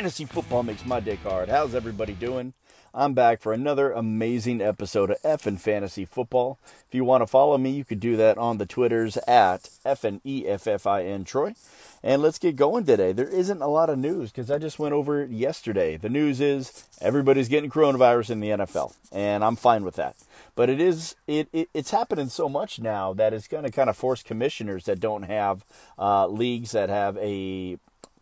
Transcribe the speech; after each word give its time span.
Fantasy 0.00 0.24
football 0.24 0.62
makes 0.62 0.86
my 0.86 0.98
day 0.98 1.16
hard. 1.16 1.50
How's 1.50 1.74
everybody 1.74 2.14
doing? 2.14 2.54
I'm 2.94 3.12
back 3.12 3.42
for 3.42 3.52
another 3.52 3.92
amazing 3.92 4.62
episode 4.62 5.10
of 5.10 5.18
F 5.22 5.42
Effin 5.42 5.60
Fantasy 5.60 6.06
Football. 6.06 6.58
If 6.88 6.94
you 6.94 7.04
want 7.04 7.20
to 7.20 7.26
follow 7.26 7.58
me, 7.58 7.68
you 7.68 7.84
can 7.84 7.98
do 7.98 8.16
that 8.16 8.38
on 8.38 8.56
the 8.56 8.64
Twitters 8.64 9.18
at 9.28 9.68
F 9.84 10.02
and 10.04 10.22
E 10.24 10.48
F 10.48 10.66
F 10.66 10.86
I 10.86 11.02
N 11.02 11.24
Troy. 11.24 11.52
And 12.02 12.22
let's 12.22 12.38
get 12.38 12.56
going 12.56 12.86
today. 12.86 13.12
There 13.12 13.28
isn't 13.28 13.60
a 13.60 13.66
lot 13.66 13.90
of 13.90 13.98
news 13.98 14.30
because 14.30 14.50
I 14.50 14.56
just 14.56 14.78
went 14.78 14.94
over 14.94 15.22
it 15.22 15.32
yesterday. 15.32 15.98
The 15.98 16.08
news 16.08 16.40
is 16.40 16.84
everybody's 17.02 17.50
getting 17.50 17.68
coronavirus 17.68 18.30
in 18.30 18.40
the 18.40 18.48
NFL, 18.48 18.94
and 19.12 19.44
I'm 19.44 19.54
fine 19.54 19.84
with 19.84 19.96
that. 19.96 20.16
But 20.54 20.70
it 20.70 20.80
is 20.80 21.14
it, 21.26 21.50
it 21.52 21.68
it's 21.74 21.90
happening 21.90 22.30
so 22.30 22.48
much 22.48 22.80
now 22.80 23.12
that 23.12 23.34
it's 23.34 23.48
going 23.48 23.64
to 23.64 23.70
kind 23.70 23.90
of 23.90 23.98
force 23.98 24.22
commissioners 24.22 24.84
that 24.84 24.98
don't 24.98 25.24
have 25.24 25.62
uh, 25.98 26.26
leagues 26.26 26.70
that 26.70 26.88
have 26.88 27.18
a 27.18 27.76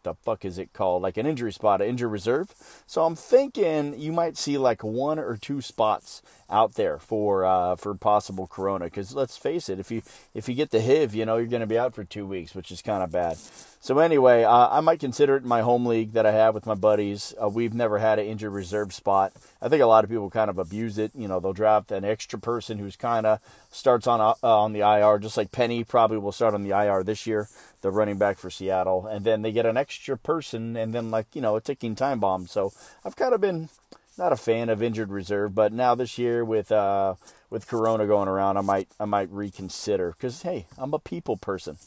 the 0.08 0.14
fuck 0.14 0.44
is 0.44 0.58
it 0.58 0.72
called? 0.72 1.02
Like 1.02 1.16
an 1.16 1.26
injury 1.26 1.52
spot, 1.52 1.80
an 1.80 1.88
injury 1.88 2.08
reserve. 2.08 2.54
So 2.86 3.04
I'm 3.04 3.16
thinking 3.16 3.98
you 3.98 4.12
might 4.12 4.36
see 4.36 4.58
like 4.58 4.82
one 4.82 5.18
or 5.18 5.36
two 5.36 5.60
spots 5.60 6.22
out 6.50 6.74
there 6.74 6.98
for 6.98 7.44
uh, 7.44 7.76
for 7.76 7.94
possible 7.94 8.46
corona. 8.46 8.86
Because 8.86 9.14
let's 9.14 9.36
face 9.36 9.68
it, 9.68 9.78
if 9.78 9.90
you 9.90 10.02
if 10.34 10.48
you 10.48 10.54
get 10.54 10.70
the 10.70 10.80
HIV, 10.80 11.14
you 11.14 11.26
know 11.26 11.36
you're 11.36 11.46
going 11.46 11.60
to 11.60 11.66
be 11.66 11.78
out 11.78 11.94
for 11.94 12.04
two 12.04 12.26
weeks, 12.26 12.54
which 12.54 12.70
is 12.70 12.82
kind 12.82 13.02
of 13.02 13.12
bad. 13.12 13.36
So 13.80 13.98
anyway, 14.00 14.42
uh, 14.42 14.68
I 14.70 14.80
might 14.80 14.98
consider 14.98 15.36
it 15.36 15.44
in 15.44 15.48
my 15.48 15.60
home 15.60 15.86
league 15.86 16.12
that 16.12 16.26
I 16.26 16.32
have 16.32 16.54
with 16.54 16.66
my 16.66 16.74
buddies. 16.74 17.32
Uh, 17.40 17.48
we've 17.48 17.74
never 17.74 17.98
had 17.98 18.18
an 18.18 18.26
injured 18.26 18.52
reserve 18.52 18.92
spot. 18.92 19.32
I 19.62 19.68
think 19.68 19.82
a 19.82 19.86
lot 19.86 20.02
of 20.02 20.10
people 20.10 20.30
kind 20.30 20.50
of 20.50 20.58
abuse 20.58 20.98
it. 20.98 21.12
You 21.14 21.28
know, 21.28 21.38
they'll 21.38 21.52
draft 21.52 21.92
an 21.92 22.04
extra 22.04 22.38
person 22.40 22.78
who's 22.78 22.96
kind 22.96 23.24
of 23.24 23.40
starts 23.70 24.06
on 24.06 24.20
uh, 24.20 24.34
on 24.42 24.72
the 24.72 24.80
IR, 24.80 25.18
just 25.18 25.36
like 25.36 25.52
Penny 25.52 25.84
probably 25.84 26.18
will 26.18 26.32
start 26.32 26.54
on 26.54 26.64
the 26.64 26.76
IR 26.76 27.04
this 27.04 27.26
year, 27.26 27.48
the 27.80 27.90
running 27.90 28.18
back 28.18 28.38
for 28.38 28.50
Seattle, 28.50 29.06
and 29.06 29.24
then 29.24 29.42
they 29.42 29.52
get 29.52 29.66
an 29.66 29.76
extra 29.76 30.16
person, 30.16 30.76
and 30.76 30.94
then 30.94 31.10
like 31.10 31.26
you 31.34 31.40
know 31.40 31.56
a 31.56 31.60
ticking 31.60 31.94
time 31.94 32.20
bomb. 32.20 32.46
So 32.46 32.72
I've 33.04 33.16
kind 33.16 33.34
of 33.34 33.40
been 33.40 33.68
not 34.16 34.32
a 34.32 34.36
fan 34.36 34.68
of 34.68 34.82
injured 34.82 35.10
reserve, 35.10 35.54
but 35.54 35.72
now 35.72 35.94
this 35.94 36.18
year 36.18 36.44
with 36.44 36.72
uh, 36.72 37.14
with 37.50 37.68
Corona 37.68 38.06
going 38.06 38.28
around, 38.28 38.56
I 38.56 38.62
might 38.62 38.88
I 38.98 39.04
might 39.04 39.30
reconsider 39.30 40.12
because 40.12 40.42
hey, 40.42 40.66
I'm 40.76 40.92
a 40.94 40.98
people 40.98 41.36
person. 41.36 41.78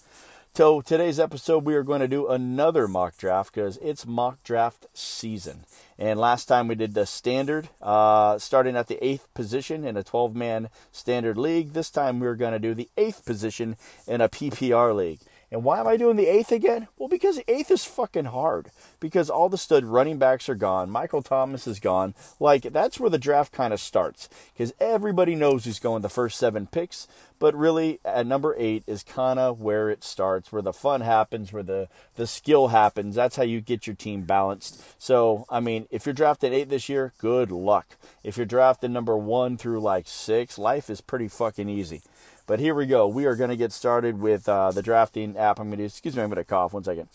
So 0.53 0.81
today's 0.81 1.17
episode, 1.17 1.64
we 1.64 1.75
are 1.75 1.84
going 1.84 2.02
to 2.02 2.09
do 2.09 2.28
another 2.28 2.86
mock 2.86 3.16
draft 3.16 3.53
because 3.53 3.78
it's 3.78 4.06
mock 4.06 4.44
draft 4.44 4.86
season. 4.94 5.64
And 5.97 6.19
last 6.19 6.47
time 6.47 6.67
we 6.67 6.75
did 6.75 6.94
the 6.94 7.06
standard, 7.06 7.69
uh, 7.81 8.38
starting 8.38 8.75
at 8.75 8.88
the 8.88 9.02
eighth 9.02 9.34
position 9.34 9.86
in 9.86 9.95
a 9.95 10.03
12-man 10.03 10.67
standard 10.92 11.38
league. 11.38 11.72
This 11.72 11.89
time 11.89 12.19
we're 12.19 12.36
going 12.36 12.52
to 12.52 12.59
do 12.59 12.73
the 12.73 12.89
eighth 12.97 13.23
position 13.23 13.78
in 14.06 14.19
a 14.19 14.28
PPR 14.28 14.94
league. 14.94 15.19
And 15.52 15.66
why 15.66 15.82
am 15.82 15.88
I 15.88 15.98
doing 15.98 16.16
the 16.16 16.28
eighth 16.28 16.54
again? 16.54 16.88
Well, 16.98 17.10
because 17.10 17.36
the 17.36 17.52
eighth 17.52 17.72
is 17.72 17.84
fucking 17.84 18.26
hard. 18.26 18.72
Because 19.02 19.30
all 19.30 19.50
the 19.50 19.58
stud 19.58 19.84
running 19.84 20.18
backs 20.18 20.48
are 20.48 20.56
gone. 20.56 20.90
Michael 20.90 21.22
Thomas 21.22 21.68
is 21.68 21.82
gone. 21.82 22.16
Like, 22.40 22.62
that's 22.64 23.02
where 23.02 23.10
the 23.10 23.18
draft 23.18 23.52
kind 23.52 23.74
of 23.74 23.82
starts. 23.82 24.30
Because 24.54 24.74
everybody 24.80 25.36
knows 25.36 25.66
who's 25.66 25.80
going 25.80 26.04
the 26.04 26.10
first 26.10 26.40
seven 26.40 26.68
picks. 26.68 27.06
But 27.38 27.54
really, 27.54 28.00
at 28.06 28.28
number 28.28 28.56
eight 28.58 28.84
is 28.88 29.04
kind 29.04 29.40
of 29.40 29.60
where 29.60 29.90
it 29.90 30.06
starts, 30.06 30.52
where 30.54 30.62
the 30.62 30.72
fun 30.72 31.02
happens, 31.02 31.52
where 31.52 31.64
the, 31.64 31.90
the 32.16 32.28
skill 32.28 32.70
happens. 32.70 33.16
That's 33.16 33.36
how 33.36 33.44
you 33.44 33.60
get 33.60 33.88
your 33.88 33.96
team 33.96 34.22
balanced. 34.22 34.82
So, 35.02 35.46
I 35.50 35.60
mean, 35.60 35.88
if 35.92 36.06
you're 36.06 36.14
drafted 36.14 36.54
eight 36.54 36.70
this 36.70 36.88
year, 36.88 37.12
good 37.18 37.52
luck. 37.52 37.98
If 38.24 38.38
you're 38.38 38.46
drafted 38.46 38.92
number 38.92 39.18
one 39.18 39.58
through 39.58 39.82
like 39.82 40.08
six, 40.08 40.58
life 40.58 40.90
is 40.90 41.02
pretty 41.02 41.28
fucking 41.28 41.68
easy. 41.68 42.04
But 42.52 42.60
here 42.60 42.76
we 42.76 42.86
go. 42.86 43.08
We 43.08 43.28
are 43.28 43.38
going 43.38 43.50
to 43.50 43.56
get 43.56 43.72
started 43.72 44.20
with 44.20 44.50
uh, 44.50 44.72
the 44.72 44.82
drafting 44.82 45.38
app. 45.38 45.58
I'm 45.58 45.70
going 45.70 45.78
to 45.78 45.86
excuse 45.86 46.18
me. 46.18 46.22
I'm 46.22 46.28
going 46.28 46.36
to 46.36 46.44
cough. 46.44 46.74
One 46.74 46.84
second. 46.84 47.08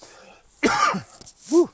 Woo. 1.52 1.68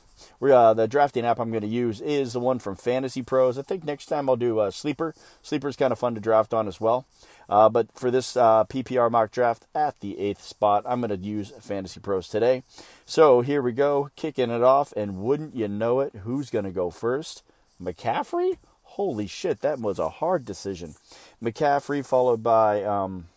Uh, 0.53 0.73
the 0.73 0.85
drafting 0.85 1.25
app 1.25 1.39
I'm 1.39 1.49
going 1.49 1.61
to 1.61 1.67
use 1.69 2.01
is 2.01 2.33
the 2.33 2.41
one 2.41 2.59
from 2.59 2.75
Fantasy 2.75 3.21
Pros. 3.21 3.57
I 3.57 3.61
think 3.61 3.85
next 3.85 4.07
time 4.07 4.27
I'll 4.27 4.35
do 4.35 4.67
Sleeper. 4.69 5.15
Sleeper 5.43 5.69
is 5.69 5.77
kind 5.77 5.93
of 5.93 5.99
fun 5.99 6.13
to 6.15 6.19
draft 6.19 6.53
on 6.53 6.67
as 6.67 6.81
well. 6.81 7.05
Uh, 7.47 7.69
but 7.69 7.87
for 7.93 8.11
this 8.11 8.35
uh, 8.35 8.65
PPR 8.65 9.09
mock 9.09 9.31
draft 9.31 9.65
at 9.73 9.97
the 10.01 10.19
eighth 10.19 10.43
spot, 10.43 10.83
I'm 10.85 10.99
going 10.99 11.17
to 11.17 11.25
use 11.25 11.53
Fantasy 11.61 12.01
Pros 12.01 12.27
today. 12.27 12.63
So 13.05 13.39
here 13.39 13.61
we 13.61 13.71
go, 13.71 14.09
kicking 14.17 14.51
it 14.51 14.61
off. 14.61 14.91
And 14.97 15.21
wouldn't 15.21 15.55
you 15.55 15.69
know 15.69 16.01
it, 16.01 16.13
who's 16.25 16.49
going 16.49 16.65
to 16.65 16.71
go 16.71 16.89
first? 16.89 17.43
McCaffrey? 17.81 18.57
Holy 18.81 19.25
shit, 19.25 19.61
that 19.61 19.79
was 19.79 19.99
a 19.99 20.09
hard 20.09 20.43
decision. 20.43 20.95
McCaffrey, 21.41 22.05
followed 22.05 22.43
by 22.43 22.83
um, 22.83 23.27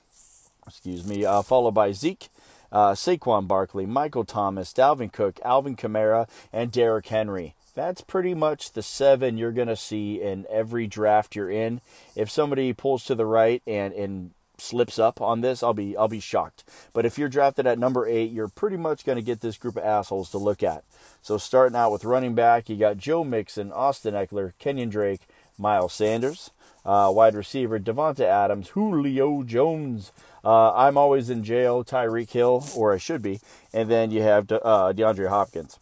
excuse 0.66 1.06
me, 1.06 1.24
uh, 1.24 1.42
followed 1.42 1.72
by 1.74 1.92
Zeke, 1.92 2.28
uh, 2.72 2.92
Saquon 2.92 3.46
Barkley, 3.46 3.86
Michael 3.86 4.24
Thomas, 4.24 4.72
Dalvin 4.72 5.12
Cook, 5.12 5.40
Alvin 5.44 5.76
Kamara, 5.76 6.28
and 6.52 6.72
Derrick 6.72 7.06
Henry. 7.06 7.54
That's 7.74 8.00
pretty 8.00 8.34
much 8.34 8.72
the 8.72 8.82
seven 8.82 9.36
you're 9.36 9.52
going 9.52 9.68
to 9.68 9.76
see 9.76 10.20
in 10.22 10.46
every 10.50 10.86
draft 10.86 11.36
you're 11.36 11.50
in. 11.50 11.82
If 12.14 12.30
somebody 12.30 12.72
pulls 12.72 13.04
to 13.04 13.14
the 13.14 13.26
right 13.26 13.62
and, 13.66 13.92
and 13.92 14.30
slips 14.58 14.98
up 14.98 15.20
on 15.20 15.42
this, 15.42 15.62
I'll 15.62 15.74
be 15.74 15.94
I'll 15.96 16.08
be 16.08 16.20
shocked. 16.20 16.64
But 16.94 17.04
if 17.04 17.18
you're 17.18 17.28
drafted 17.28 17.66
at 17.66 17.78
number 17.78 18.06
eight, 18.06 18.32
you're 18.32 18.48
pretty 18.48 18.78
much 18.78 19.04
going 19.04 19.16
to 19.16 19.22
get 19.22 19.40
this 19.42 19.58
group 19.58 19.76
of 19.76 19.84
assholes 19.84 20.30
to 20.30 20.38
look 20.38 20.62
at. 20.62 20.84
So 21.20 21.36
starting 21.36 21.76
out 21.76 21.92
with 21.92 22.04
running 22.04 22.34
back, 22.34 22.68
you 22.68 22.76
got 22.76 22.96
Joe 22.96 23.24
Mixon, 23.24 23.70
Austin 23.72 24.14
Ekeler, 24.14 24.52
Kenyan 24.58 24.90
Drake, 24.90 25.22
Miles 25.58 25.92
Sanders. 25.92 26.50
Uh, 26.84 27.10
wide 27.12 27.34
receiver 27.34 27.80
Davante 27.80 28.20
Adams, 28.20 28.68
Julio 28.68 29.42
Jones, 29.42 30.12
uh, 30.46 30.72
I'm 30.76 30.96
always 30.96 31.28
in 31.28 31.42
jail, 31.42 31.82
Tyreek 31.82 32.30
Hill, 32.30 32.64
or 32.76 32.92
I 32.92 32.98
should 32.98 33.20
be, 33.20 33.40
and 33.72 33.90
then 33.90 34.12
you 34.12 34.22
have 34.22 34.46
De- 34.46 34.62
uh, 34.62 34.92
DeAndre 34.92 35.28
Hopkins. 35.28 35.76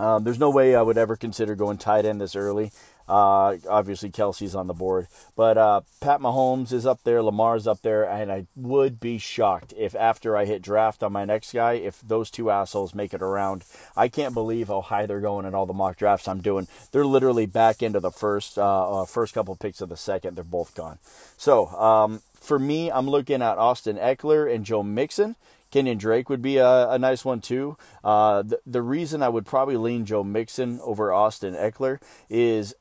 Um, 0.00 0.24
there's 0.24 0.40
no 0.40 0.50
way 0.50 0.74
I 0.74 0.82
would 0.82 0.98
ever 0.98 1.14
consider 1.14 1.54
going 1.54 1.78
tight 1.78 2.04
end 2.04 2.20
this 2.20 2.34
early. 2.34 2.72
Uh, 3.08 3.56
obviously, 3.70 4.10
Kelce's 4.10 4.56
on 4.56 4.66
the 4.66 4.74
board, 4.74 5.06
but 5.36 5.56
uh, 5.56 5.80
Pat 6.00 6.20
Mahomes 6.20 6.72
is 6.72 6.86
up 6.86 7.04
there, 7.04 7.22
Lamar's 7.22 7.68
up 7.68 7.80
there, 7.82 8.02
and 8.04 8.32
I 8.32 8.46
would 8.56 8.98
be 8.98 9.16
shocked 9.16 9.72
if 9.78 9.94
after 9.94 10.36
I 10.36 10.44
hit 10.44 10.60
draft 10.60 11.04
on 11.04 11.12
my 11.12 11.24
next 11.24 11.52
guy, 11.52 11.74
if 11.74 12.00
those 12.00 12.30
two 12.30 12.50
assholes 12.50 12.96
make 12.96 13.14
it 13.14 13.22
around. 13.22 13.64
I 13.96 14.08
can't 14.08 14.34
believe 14.34 14.68
how 14.68 14.82
high 14.82 15.06
they're 15.06 15.20
going 15.20 15.46
in 15.46 15.54
all 15.54 15.66
the 15.66 15.72
mock 15.72 15.96
drafts 15.96 16.28
I'm 16.28 16.42
doing. 16.42 16.66
They're 16.90 17.06
literally 17.06 17.46
back 17.46 17.82
into 17.82 18.00
the 18.00 18.10
first 18.10 18.58
uh, 18.58 19.02
uh 19.02 19.04
first 19.06 19.34
couple 19.34 19.54
picks 19.56 19.80
of 19.80 19.88
the 19.88 19.96
second. 19.96 20.34
They're 20.34 20.44
both 20.44 20.74
gone. 20.74 20.98
So 21.38 21.68
um, 21.68 22.20
for 22.40 22.58
me, 22.58 22.90
I'm 22.90 23.08
looking 23.08 23.42
at 23.42 23.58
Austin 23.58 23.96
Ekeler 23.96 24.52
and 24.52 24.64
Joe 24.64 24.82
Mixon. 24.82 25.36
Kenyan 25.72 25.98
Drake 25.98 26.30
would 26.30 26.40
be 26.42 26.56
a, 26.56 26.90
a 26.90 26.98
nice 26.98 27.24
one 27.24 27.40
too. 27.40 27.76
Uh, 28.02 28.42
the, 28.42 28.60
the 28.66 28.82
reason 28.82 29.22
I 29.22 29.28
would 29.28 29.44
probably 29.46 29.76
lean 29.76 30.06
Joe 30.06 30.24
Mixon 30.24 30.80
over 30.82 31.12
Austin 31.12 31.54
Ekeler 31.54 32.00
is 32.30 32.74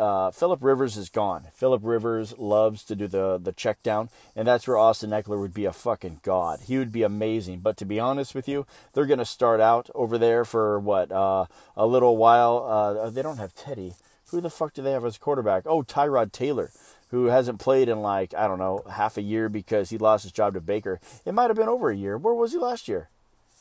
uh, 0.00 0.32
Philip 0.32 0.60
Rivers 0.62 0.96
is 0.96 1.08
gone. 1.08 1.46
Philip 1.54 1.82
Rivers 1.84 2.36
loves 2.36 2.82
to 2.84 2.96
do 2.96 3.06
the 3.06 3.38
the 3.38 3.52
check 3.52 3.82
down, 3.82 4.08
and 4.34 4.48
that's 4.48 4.66
where 4.66 4.76
Austin 4.76 5.10
Ekeler 5.10 5.40
would 5.40 5.54
be 5.54 5.64
a 5.64 5.72
fucking 5.72 6.20
god. 6.22 6.60
He 6.66 6.78
would 6.78 6.90
be 6.90 7.04
amazing. 7.04 7.60
But 7.60 7.76
to 7.76 7.84
be 7.84 8.00
honest 8.00 8.34
with 8.34 8.48
you, 8.48 8.66
they're 8.92 9.06
going 9.06 9.20
to 9.20 9.24
start 9.24 9.60
out 9.60 9.88
over 9.94 10.18
there 10.18 10.44
for 10.44 10.80
what 10.80 11.12
uh, 11.12 11.46
a 11.76 11.86
little 11.86 12.16
while. 12.16 12.64
Uh, 12.64 13.10
they 13.10 13.22
don't 13.22 13.38
have 13.38 13.54
Teddy. 13.54 13.94
Who 14.30 14.40
the 14.40 14.50
fuck 14.50 14.72
do 14.72 14.82
they 14.82 14.90
have 14.90 15.04
as 15.04 15.16
quarterback? 15.16 15.62
Oh, 15.64 15.82
Tyrod 15.82 16.32
Taylor 16.32 16.72
who 17.10 17.26
hasn't 17.26 17.60
played 17.60 17.88
in 17.88 18.00
like, 18.00 18.34
I 18.34 18.46
don't 18.46 18.58
know, 18.58 18.82
half 18.90 19.16
a 19.16 19.22
year 19.22 19.48
because 19.48 19.90
he 19.90 19.98
lost 19.98 20.24
his 20.24 20.32
job 20.32 20.54
to 20.54 20.60
Baker. 20.60 21.00
It 21.24 21.32
might 21.32 21.48
have 21.48 21.56
been 21.56 21.68
over 21.68 21.90
a 21.90 21.96
year. 21.96 22.18
Where 22.18 22.34
was 22.34 22.52
he 22.52 22.58
last 22.58 22.88
year? 22.88 23.08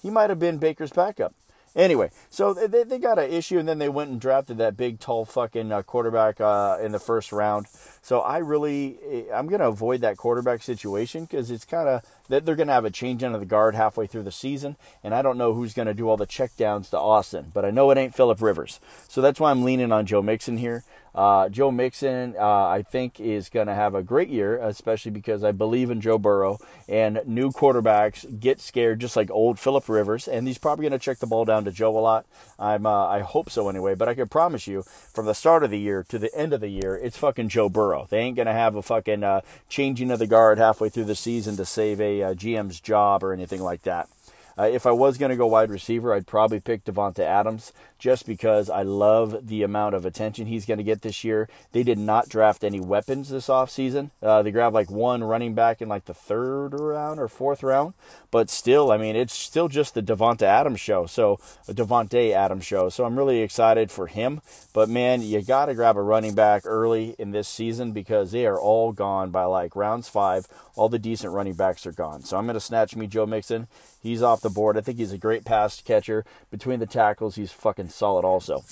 He 0.01 0.09
might 0.09 0.29
have 0.29 0.39
been 0.39 0.57
Baker's 0.57 0.91
backup. 0.91 1.33
Anyway, 1.75 2.11
so 2.29 2.53
they, 2.53 2.83
they 2.83 2.99
got 2.99 3.17
an 3.17 3.31
issue, 3.31 3.57
and 3.57 3.67
then 3.67 3.79
they 3.79 3.89
went 3.89 4.11
and 4.11 4.21
drafted 4.21 4.59
that 4.59 4.77
big, 4.77 4.99
tall 4.99 5.25
fucking 5.25 5.71
uh, 5.71 5.81
quarterback 5.81 6.39
uh, 6.39 6.77
in 6.79 6.91
the 6.91 6.99
first 6.99 7.31
round. 7.31 7.65
So 8.03 8.19
I 8.19 8.37
really, 8.37 8.99
eh, 9.09 9.23
I'm 9.33 9.47
going 9.47 9.59
to 9.59 9.67
avoid 9.67 10.01
that 10.01 10.17
quarterback 10.17 10.61
situation 10.61 11.25
because 11.25 11.49
it's 11.49 11.65
kind 11.65 11.89
of 11.89 12.05
that 12.29 12.45
they're 12.45 12.55
going 12.55 12.67
to 12.67 12.73
have 12.73 12.85
a 12.85 12.91
change 12.91 13.23
under 13.23 13.39
the 13.39 13.45
guard 13.45 13.73
halfway 13.73 14.05
through 14.05 14.21
the 14.21 14.31
season, 14.31 14.77
and 15.03 15.15
I 15.15 15.23
don't 15.23 15.37
know 15.37 15.53
who's 15.53 15.73
going 15.73 15.87
to 15.87 15.95
do 15.95 16.07
all 16.07 16.17
the 16.17 16.27
checkdowns 16.27 16.91
to 16.91 16.99
Austin, 16.99 17.51
but 17.55 17.65
I 17.65 17.71
know 17.71 17.89
it 17.89 17.97
ain't 17.97 18.15
Philip 18.15 18.41
Rivers. 18.41 18.79
So 19.07 19.21
that's 19.21 19.39
why 19.39 19.49
I'm 19.49 19.63
leaning 19.63 19.91
on 19.91 20.05
Joe 20.05 20.21
Mixon 20.21 20.57
here. 20.57 20.83
Uh, 21.15 21.47
Joe 21.49 21.71
Mixon, 21.71 22.35
uh, 22.39 22.67
I 22.67 22.81
think, 22.81 23.19
is 23.19 23.49
going 23.49 23.67
to 23.67 23.73
have 23.73 23.93
a 23.93 24.01
great 24.01 24.29
year, 24.29 24.57
especially 24.57 25.11
because 25.11 25.43
I 25.43 25.51
believe 25.51 25.91
in 25.91 26.01
Joe 26.01 26.17
Burrow. 26.17 26.57
And 26.87 27.21
new 27.25 27.51
quarterbacks 27.51 28.39
get 28.39 28.59
scared, 28.59 28.99
just 28.99 29.15
like 29.15 29.29
old 29.29 29.59
Philip 29.59 29.87
Rivers, 29.87 30.27
and 30.27 30.47
he's 30.47 30.57
probably 30.57 30.83
going 30.83 30.99
to 30.99 31.03
check 31.03 31.19
the 31.19 31.27
ball 31.27 31.45
down 31.45 31.65
to 31.65 31.71
Joe 31.71 31.97
a 31.97 31.99
lot. 31.99 32.25
I'm, 32.57 32.85
uh, 32.85 33.07
I 33.07 33.19
hope 33.19 33.49
so 33.49 33.69
anyway. 33.69 33.95
But 33.95 34.09
I 34.09 34.15
can 34.15 34.27
promise 34.27 34.67
you, 34.67 34.83
from 34.83 35.25
the 35.25 35.33
start 35.33 35.63
of 35.63 35.71
the 35.71 35.79
year 35.79 36.03
to 36.09 36.17
the 36.17 36.33
end 36.35 36.53
of 36.53 36.61
the 36.61 36.69
year, 36.69 36.95
it's 36.95 37.17
fucking 37.17 37.49
Joe 37.49 37.69
Burrow. 37.69 38.07
They 38.09 38.19
ain't 38.19 38.35
going 38.35 38.47
to 38.47 38.53
have 38.53 38.75
a 38.75 38.81
fucking 38.81 39.23
uh, 39.23 39.41
changing 39.69 40.11
of 40.11 40.19
the 40.19 40.27
guard 40.27 40.57
halfway 40.57 40.89
through 40.89 41.05
the 41.05 41.15
season 41.15 41.57
to 41.57 41.65
save 41.65 42.01
a 42.01 42.23
uh, 42.23 42.33
GM's 42.33 42.79
job 42.79 43.23
or 43.23 43.33
anything 43.33 43.61
like 43.61 43.83
that. 43.83 44.09
Uh, 44.57 44.63
if 44.63 44.85
I 44.85 44.91
was 44.91 45.17
going 45.17 45.31
to 45.31 45.35
go 45.35 45.47
wide 45.47 45.69
receiver, 45.69 46.13
I'd 46.13 46.27
probably 46.27 46.59
pick 46.59 46.83
Davante 46.83 47.19
Adams 47.19 47.73
just 47.97 48.25
because 48.25 48.69
I 48.69 48.81
love 48.83 49.47
the 49.47 49.63
amount 49.63 49.95
of 49.95 50.05
attention 50.05 50.47
he's 50.47 50.65
going 50.65 50.77
to 50.77 50.83
get 50.83 51.01
this 51.01 51.23
year. 51.23 51.47
They 51.71 51.83
did 51.83 51.97
not 51.97 52.29
draft 52.29 52.63
any 52.63 52.79
weapons 52.79 53.29
this 53.29 53.47
offseason. 53.47 54.11
Uh, 54.21 54.43
they 54.43 54.51
grabbed 54.51 54.73
like 54.73 54.91
one 54.91 55.23
running 55.23 55.53
back 55.53 55.81
in 55.81 55.87
like 55.87 56.05
the 56.05 56.13
third 56.13 56.73
round 56.73 57.19
or 57.19 57.27
fourth 57.27 57.63
round, 57.63 57.93
but 58.29 58.49
still, 58.49 58.91
I 58.91 58.97
mean, 58.97 59.15
it's 59.15 59.33
still 59.33 59.67
just 59.69 59.93
the 59.93 60.03
Davante 60.03 60.43
Adams 60.43 60.79
show. 60.79 61.05
So, 61.05 61.39
a 61.67 61.73
Davante 61.73 62.33
Adams 62.33 62.65
show. 62.65 62.89
So, 62.89 63.05
I'm 63.05 63.17
really 63.17 63.39
excited 63.41 63.89
for 63.89 64.07
him. 64.07 64.41
But 64.73 64.89
man, 64.89 65.21
you 65.21 65.41
got 65.41 65.67
to 65.67 65.75
grab 65.75 65.97
a 65.97 66.01
running 66.01 66.35
back 66.35 66.63
early 66.65 67.15
in 67.17 67.31
this 67.31 67.47
season 67.47 67.93
because 67.93 68.31
they 68.31 68.45
are 68.45 68.59
all 68.59 68.91
gone 68.91 69.31
by 69.31 69.45
like 69.45 69.75
rounds 69.75 70.09
five. 70.09 70.47
All 70.75 70.89
the 70.89 70.99
decent 70.99 71.33
running 71.33 71.53
backs 71.53 71.85
are 71.85 71.91
gone. 71.91 72.23
So, 72.23 72.37
I'm 72.37 72.45
going 72.45 72.55
to 72.55 72.59
snatch 72.59 72.95
me 72.95 73.07
Joe 73.07 73.25
Mixon. 73.25 73.67
He's 74.03 74.21
off 74.21 74.41
the 74.41 74.49
board. 74.49 74.77
I 74.77 74.81
think 74.81 74.99
he's 74.99 75.13
a 75.13 75.17
great 75.17 75.45
pass 75.45 75.81
catcher. 75.81 76.25
Between 76.51 76.81
the 76.81 76.85
tackles, 76.85 77.35
he's 77.35 77.53
fucking 77.53 77.87
solid 77.87 78.25
also. 78.25 78.63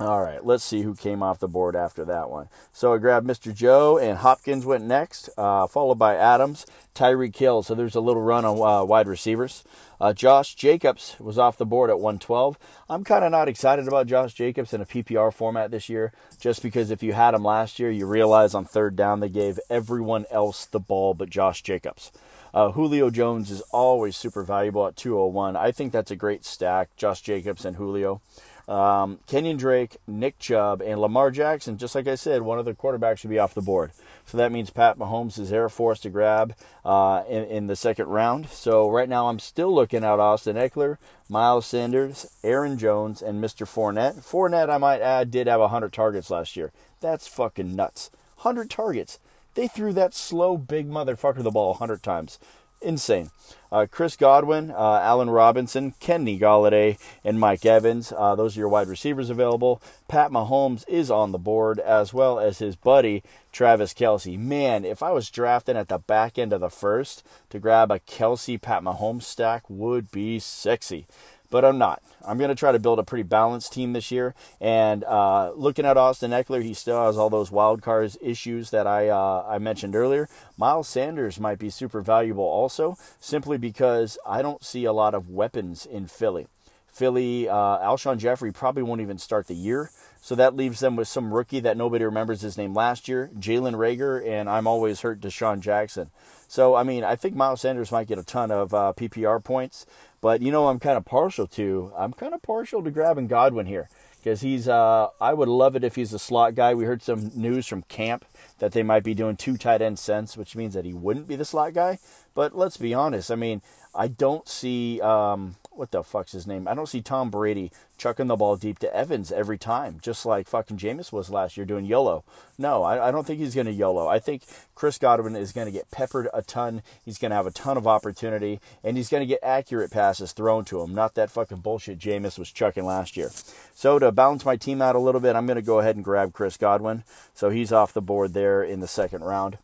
All 0.00 0.20
right, 0.20 0.44
let's 0.44 0.64
see 0.64 0.82
who 0.82 0.96
came 0.96 1.22
off 1.22 1.38
the 1.38 1.46
board 1.46 1.76
after 1.76 2.04
that 2.04 2.28
one. 2.28 2.48
So 2.72 2.94
I 2.94 2.98
grabbed 2.98 3.28
Mr. 3.28 3.54
Joe, 3.54 3.96
and 3.96 4.18
Hopkins 4.18 4.66
went 4.66 4.84
next, 4.84 5.30
uh, 5.38 5.68
followed 5.68 6.00
by 6.00 6.16
Adams, 6.16 6.66
Tyreek 6.96 7.36
Hill. 7.36 7.62
So 7.62 7.76
there's 7.76 7.94
a 7.94 8.00
little 8.00 8.22
run 8.22 8.44
on 8.44 8.60
uh, 8.60 8.84
wide 8.84 9.06
receivers. 9.06 9.62
Uh, 10.00 10.12
Josh 10.12 10.56
Jacobs 10.56 11.14
was 11.20 11.38
off 11.38 11.58
the 11.58 11.64
board 11.64 11.90
at 11.90 12.00
112. 12.00 12.58
I'm 12.88 13.04
kind 13.04 13.24
of 13.24 13.30
not 13.30 13.48
excited 13.48 13.86
about 13.86 14.08
Josh 14.08 14.34
Jacobs 14.34 14.72
in 14.72 14.80
a 14.80 14.86
PPR 14.86 15.32
format 15.32 15.70
this 15.70 15.88
year, 15.88 16.12
just 16.40 16.60
because 16.60 16.90
if 16.90 17.00
you 17.02 17.12
had 17.12 17.34
him 17.34 17.44
last 17.44 17.78
year, 17.78 17.90
you 17.90 18.06
realize 18.06 18.52
on 18.52 18.64
third 18.64 18.96
down 18.96 19.20
they 19.20 19.28
gave 19.28 19.60
everyone 19.70 20.24
else 20.28 20.66
the 20.66 20.80
ball 20.80 21.14
but 21.14 21.30
Josh 21.30 21.62
Jacobs. 21.62 22.10
Uh, 22.54 22.70
Julio 22.70 23.10
Jones 23.10 23.50
is 23.50 23.62
always 23.72 24.14
super 24.16 24.44
valuable 24.44 24.86
at 24.86 24.94
201. 24.94 25.56
I 25.56 25.72
think 25.72 25.90
that's 25.90 26.12
a 26.12 26.16
great 26.16 26.44
stack, 26.44 26.94
Josh 26.96 27.20
Jacobs 27.20 27.64
and 27.64 27.74
Julio. 27.74 28.20
Um, 28.68 29.18
Kenyan 29.26 29.58
Drake, 29.58 29.96
Nick 30.06 30.38
Chubb, 30.38 30.80
and 30.80 31.00
Lamar 31.00 31.32
Jackson, 31.32 31.76
just 31.76 31.96
like 31.96 32.06
I 32.06 32.14
said, 32.14 32.42
one 32.42 32.60
of 32.60 32.64
the 32.64 32.72
quarterbacks 32.72 33.18
should 33.18 33.30
be 33.30 33.40
off 33.40 33.54
the 33.54 33.60
board. 33.60 33.90
So 34.24 34.38
that 34.38 34.52
means 34.52 34.70
Pat 34.70 34.96
Mahomes 34.98 35.36
is 35.38 35.52
Air 35.52 35.68
Force 35.68 35.98
to 36.00 36.10
grab 36.10 36.54
uh, 36.84 37.24
in, 37.28 37.44
in 37.44 37.66
the 37.66 37.76
second 37.76 38.06
round. 38.06 38.48
So 38.48 38.88
right 38.88 39.08
now 39.08 39.28
I'm 39.28 39.40
still 39.40 39.74
looking 39.74 40.04
at 40.04 40.20
Austin 40.20 40.54
Eckler, 40.56 40.98
Miles 41.28 41.66
Sanders, 41.66 42.24
Aaron 42.44 42.78
Jones, 42.78 43.20
and 43.20 43.42
Mr. 43.42 43.66
Fournette. 43.66 44.22
Fournette, 44.22 44.70
I 44.70 44.78
might 44.78 45.00
add, 45.00 45.32
did 45.32 45.48
have 45.48 45.60
100 45.60 45.92
targets 45.92 46.30
last 46.30 46.54
year. 46.54 46.72
That's 47.00 47.26
fucking 47.26 47.74
nuts. 47.74 48.10
100 48.36 48.70
targets. 48.70 49.18
They 49.54 49.68
threw 49.68 49.92
that 49.92 50.14
slow, 50.14 50.56
big 50.56 50.88
motherfucker 50.88 51.42
the 51.42 51.50
ball 51.50 51.70
100 51.70 52.02
times 52.02 52.38
insane. 52.84 53.30
Uh, 53.72 53.86
Chris 53.90 54.16
Godwin, 54.16 54.70
uh, 54.70 55.00
Allen 55.02 55.30
Robinson, 55.30 55.94
Kenny 55.98 56.38
Golladay, 56.38 56.98
and 57.24 57.40
Mike 57.40 57.66
Evans. 57.66 58.12
Uh, 58.16 58.36
those 58.36 58.56
are 58.56 58.60
your 58.60 58.68
wide 58.68 58.86
receivers 58.86 59.30
available. 59.30 59.82
Pat 60.06 60.30
Mahomes 60.30 60.86
is 60.86 61.10
on 61.10 61.32
the 61.32 61.38
board, 61.38 61.80
as 61.80 62.14
well 62.14 62.38
as 62.38 62.58
his 62.58 62.76
buddy 62.76 63.22
Travis 63.52 63.92
Kelce. 63.92 64.38
Man, 64.38 64.84
if 64.84 65.02
I 65.02 65.10
was 65.10 65.30
drafting 65.30 65.76
at 65.76 65.88
the 65.88 65.98
back 65.98 66.38
end 66.38 66.52
of 66.52 66.60
the 66.60 66.70
first 66.70 67.26
to 67.50 67.58
grab 67.58 67.90
a 67.90 67.98
Kelce 67.98 68.60
Pat 68.60 68.82
Mahomes 68.82 69.24
stack, 69.24 69.68
would 69.68 70.12
be 70.12 70.38
sexy 70.38 71.06
but 71.54 71.64
I'm 71.64 71.78
not. 71.78 72.02
I'm 72.26 72.36
going 72.36 72.48
to 72.48 72.56
try 72.56 72.72
to 72.72 72.80
build 72.80 72.98
a 72.98 73.04
pretty 73.04 73.22
balanced 73.22 73.72
team 73.72 73.92
this 73.92 74.10
year. 74.10 74.34
And 74.60 75.04
uh, 75.04 75.52
looking 75.54 75.86
at 75.86 75.96
Austin 75.96 76.32
Ekeler, 76.32 76.64
he 76.64 76.74
still 76.74 77.06
has 77.06 77.16
all 77.16 77.30
those 77.30 77.52
wild 77.52 77.80
cards 77.80 78.18
issues 78.20 78.70
that 78.70 78.88
I 78.88 79.06
uh, 79.08 79.46
I 79.48 79.58
mentioned 79.58 79.94
earlier. 79.94 80.28
Miles 80.58 80.88
Sanders 80.88 81.38
might 81.38 81.60
be 81.60 81.70
super 81.70 82.00
valuable 82.00 82.42
also, 82.42 82.96
simply 83.20 83.56
because 83.56 84.18
I 84.26 84.42
don't 84.42 84.64
see 84.64 84.84
a 84.84 84.92
lot 84.92 85.14
of 85.14 85.30
weapons 85.30 85.86
in 85.86 86.08
Philly. 86.08 86.48
Philly, 86.88 87.48
uh, 87.48 87.54
Alshon 87.54 88.18
Jeffery 88.18 88.50
probably 88.50 88.82
won't 88.82 89.00
even 89.00 89.18
start 89.18 89.46
the 89.46 89.54
year. 89.54 89.90
So 90.24 90.34
that 90.36 90.56
leaves 90.56 90.80
them 90.80 90.96
with 90.96 91.06
some 91.06 91.34
rookie 91.34 91.60
that 91.60 91.76
nobody 91.76 92.02
remembers 92.02 92.40
his 92.40 92.56
name 92.56 92.72
last 92.72 93.08
year, 93.08 93.30
Jalen 93.38 93.74
Reagor, 93.74 94.26
and 94.26 94.48
I'm 94.48 94.66
always 94.66 95.02
hurt 95.02 95.20
DeSean 95.20 95.60
Jackson. 95.60 96.10
So, 96.48 96.74
I 96.74 96.82
mean, 96.82 97.04
I 97.04 97.14
think 97.14 97.34
Miles 97.34 97.60
Sanders 97.60 97.92
might 97.92 98.06
get 98.06 98.18
a 98.18 98.22
ton 98.22 98.50
of 98.50 98.72
uh, 98.72 98.94
PPR 98.96 99.44
points. 99.44 99.84
But 100.24 100.40
you 100.40 100.50
know, 100.50 100.68
I'm 100.68 100.78
kind 100.78 100.96
of 100.96 101.04
partial 101.04 101.46
to. 101.48 101.92
I'm 101.94 102.14
kind 102.14 102.32
of 102.32 102.40
partial 102.40 102.82
to 102.82 102.90
grabbing 102.90 103.26
Godwin 103.26 103.66
here 103.66 103.90
because 104.16 104.40
he's. 104.40 104.66
Uh, 104.66 105.08
I 105.20 105.34
would 105.34 105.48
love 105.48 105.76
it 105.76 105.84
if 105.84 105.96
he's 105.96 106.14
a 106.14 106.18
slot 106.18 106.54
guy. 106.54 106.72
We 106.72 106.86
heard 106.86 107.02
some 107.02 107.30
news 107.34 107.66
from 107.66 107.82
camp 107.82 108.24
that 108.58 108.72
they 108.72 108.82
might 108.82 109.04
be 109.04 109.12
doing 109.12 109.36
two 109.36 109.58
tight 109.58 109.82
end 109.82 109.98
cents, 109.98 110.34
which 110.34 110.56
means 110.56 110.72
that 110.72 110.86
he 110.86 110.94
wouldn't 110.94 111.28
be 111.28 111.36
the 111.36 111.44
slot 111.44 111.74
guy. 111.74 111.98
But 112.32 112.56
let's 112.56 112.78
be 112.78 112.94
honest. 112.94 113.30
I 113.30 113.34
mean, 113.34 113.60
I 113.94 114.08
don't 114.08 114.48
see. 114.48 114.98
Um, 115.02 115.56
what 115.76 115.90
the 115.90 116.02
fuck's 116.02 116.32
his 116.32 116.46
name? 116.46 116.68
I 116.68 116.74
don't 116.74 116.88
see 116.88 117.02
Tom 117.02 117.30
Brady 117.30 117.72
chucking 117.98 118.28
the 118.28 118.36
ball 118.36 118.56
deep 118.56 118.78
to 118.80 118.94
Evans 118.94 119.32
every 119.32 119.58
time, 119.58 119.98
just 120.00 120.24
like 120.24 120.48
fucking 120.48 120.76
Jameis 120.76 121.12
was 121.12 121.30
last 121.30 121.56
year 121.56 121.66
doing 121.66 121.84
YOLO. 121.84 122.24
No, 122.58 122.82
I, 122.82 123.08
I 123.08 123.10
don't 123.10 123.26
think 123.26 123.40
he's 123.40 123.54
going 123.54 123.66
to 123.66 123.72
YOLO. 123.72 124.06
I 124.06 124.18
think 124.18 124.42
Chris 124.74 124.98
Godwin 124.98 125.36
is 125.36 125.52
going 125.52 125.66
to 125.66 125.72
get 125.72 125.90
peppered 125.90 126.28
a 126.32 126.42
ton. 126.42 126.82
He's 127.04 127.18
going 127.18 127.30
to 127.30 127.36
have 127.36 127.46
a 127.46 127.50
ton 127.50 127.76
of 127.76 127.86
opportunity, 127.86 128.60
and 128.82 128.96
he's 128.96 129.08
going 129.08 129.22
to 129.22 129.26
get 129.26 129.40
accurate 129.42 129.90
passes 129.90 130.32
thrown 130.32 130.64
to 130.66 130.80
him, 130.80 130.94
not 130.94 131.14
that 131.14 131.30
fucking 131.30 131.58
bullshit 131.58 131.98
Jameis 131.98 132.38
was 132.38 132.52
chucking 132.52 132.84
last 132.84 133.16
year. 133.16 133.30
So 133.74 133.98
to 133.98 134.12
balance 134.12 134.44
my 134.44 134.56
team 134.56 134.80
out 134.80 134.96
a 134.96 135.00
little 135.00 135.20
bit, 135.20 135.36
I'm 135.36 135.46
going 135.46 135.56
to 135.56 135.62
go 135.62 135.80
ahead 135.80 135.96
and 135.96 136.04
grab 136.04 136.32
Chris 136.32 136.56
Godwin. 136.56 137.04
So 137.34 137.50
he's 137.50 137.72
off 137.72 137.92
the 137.92 138.02
board 138.02 138.32
there 138.32 138.62
in 138.62 138.80
the 138.80 138.88
second 138.88 139.24
round. 139.24 139.58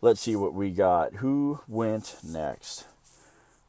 Let's 0.00 0.20
see 0.20 0.36
what 0.36 0.52
we 0.52 0.70
got. 0.70 1.14
Who 1.14 1.60
went 1.66 2.16
next? 2.22 2.84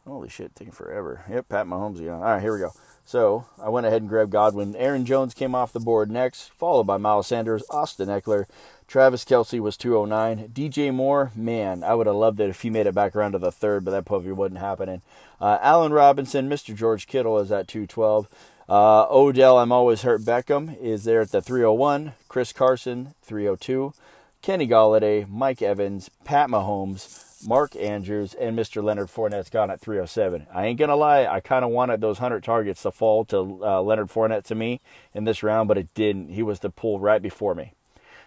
Holy 0.06 0.30
shit, 0.30 0.56
taking 0.56 0.74
forever. 0.74 1.26
Yep, 1.30 1.50
Pat 1.50 1.66
Mahomes. 1.66 2.00
Yeah. 2.00 2.14
All 2.14 2.22
right, 2.22 2.42
here 2.42 2.54
we 2.54 2.60
go. 2.60 2.72
So 3.06 3.46
I 3.62 3.70
went 3.70 3.86
ahead 3.86 4.02
and 4.02 4.10
grabbed 4.10 4.32
Godwin. 4.32 4.76
Aaron 4.76 5.06
Jones 5.06 5.34
came 5.34 5.56
off 5.56 5.74
the 5.74 5.80
board 5.80 6.12
next, 6.12 6.52
followed 6.54 6.86
by 6.86 6.98
Miles 6.98 7.28
Sanders, 7.28 7.64
Austin 7.70 8.10
Ekeler, 8.10 8.46
Travis 8.88 9.26
Kelce 9.26 9.60
was 9.60 9.78
209. 9.78 10.50
DJ 10.50 10.94
Moore, 10.94 11.32
man, 11.36 11.84
I 11.84 11.96
would 11.96 12.08
have 12.08 12.16
loved 12.16 12.40
it 12.40 12.50
if 12.50 12.62
he 12.62 12.70
made 12.70 12.86
it 12.86 12.94
back 12.94 13.16
around 13.16 13.32
to 13.32 13.40
the 13.40 13.52
third, 13.52 13.84
but 13.84 13.92
that 13.92 14.06
probably 14.06 14.32
wasn't 14.32 14.60
happening. 14.60 15.02
Uh, 15.42 15.58
Allen 15.62 15.92
Robinson, 15.92 16.50
Mr. 16.50 16.76
George 16.76 17.08
Kittle 17.08 17.40
is 17.40 17.52
at 17.52 17.68
212. 17.68 18.28
Uh, 18.68 19.08
Odell, 19.10 19.58
I'm 19.58 19.72
always 19.72 20.04
hurt. 20.04 20.22
Beckham 20.22 20.80
is 20.80 21.04
there 21.04 21.22
at 21.22 21.32
the 21.32 21.42
301. 21.42 22.14
Chris 22.28 22.54
Carson, 22.54 23.14
302. 23.24 23.94
Kenny 24.42 24.68
Golladay, 24.68 25.28
Mike 25.28 25.62
Evans, 25.62 26.10
Pat 26.24 26.50
Mahomes, 26.50 27.25
Mark 27.46 27.76
Andrews, 27.76 28.34
and 28.34 28.58
Mr. 28.58 28.84
Leonard 28.84 29.08
Fournette's 29.08 29.50
gone 29.50 29.72
at 29.72 29.82
307. 29.82 30.48
I 30.54 30.66
ain't 30.66 30.80
gonna 30.80 30.96
lie, 30.96 31.26
I 31.26 31.40
kind 31.40 31.66
of 31.66 31.72
wanted 31.72 32.02
those 32.02 32.20
100 32.20 32.44
targets 32.44 32.82
to 32.84 32.92
fall 32.92 33.26
to 33.26 33.60
uh, 33.64 33.82
Leonard 33.82 34.10
Fournette 34.10 34.44
to 34.46 34.56
me 34.56 34.82
in 35.14 35.26
this 35.26 35.44
round, 35.44 35.68
but 35.68 35.78
it 35.78 35.94
didn't. 35.94 36.30
He 36.30 36.44
was 36.44 36.60
the 36.60 36.70
pull 36.70 37.00
right 37.00 37.22
before 37.22 37.56
me. 37.56 37.74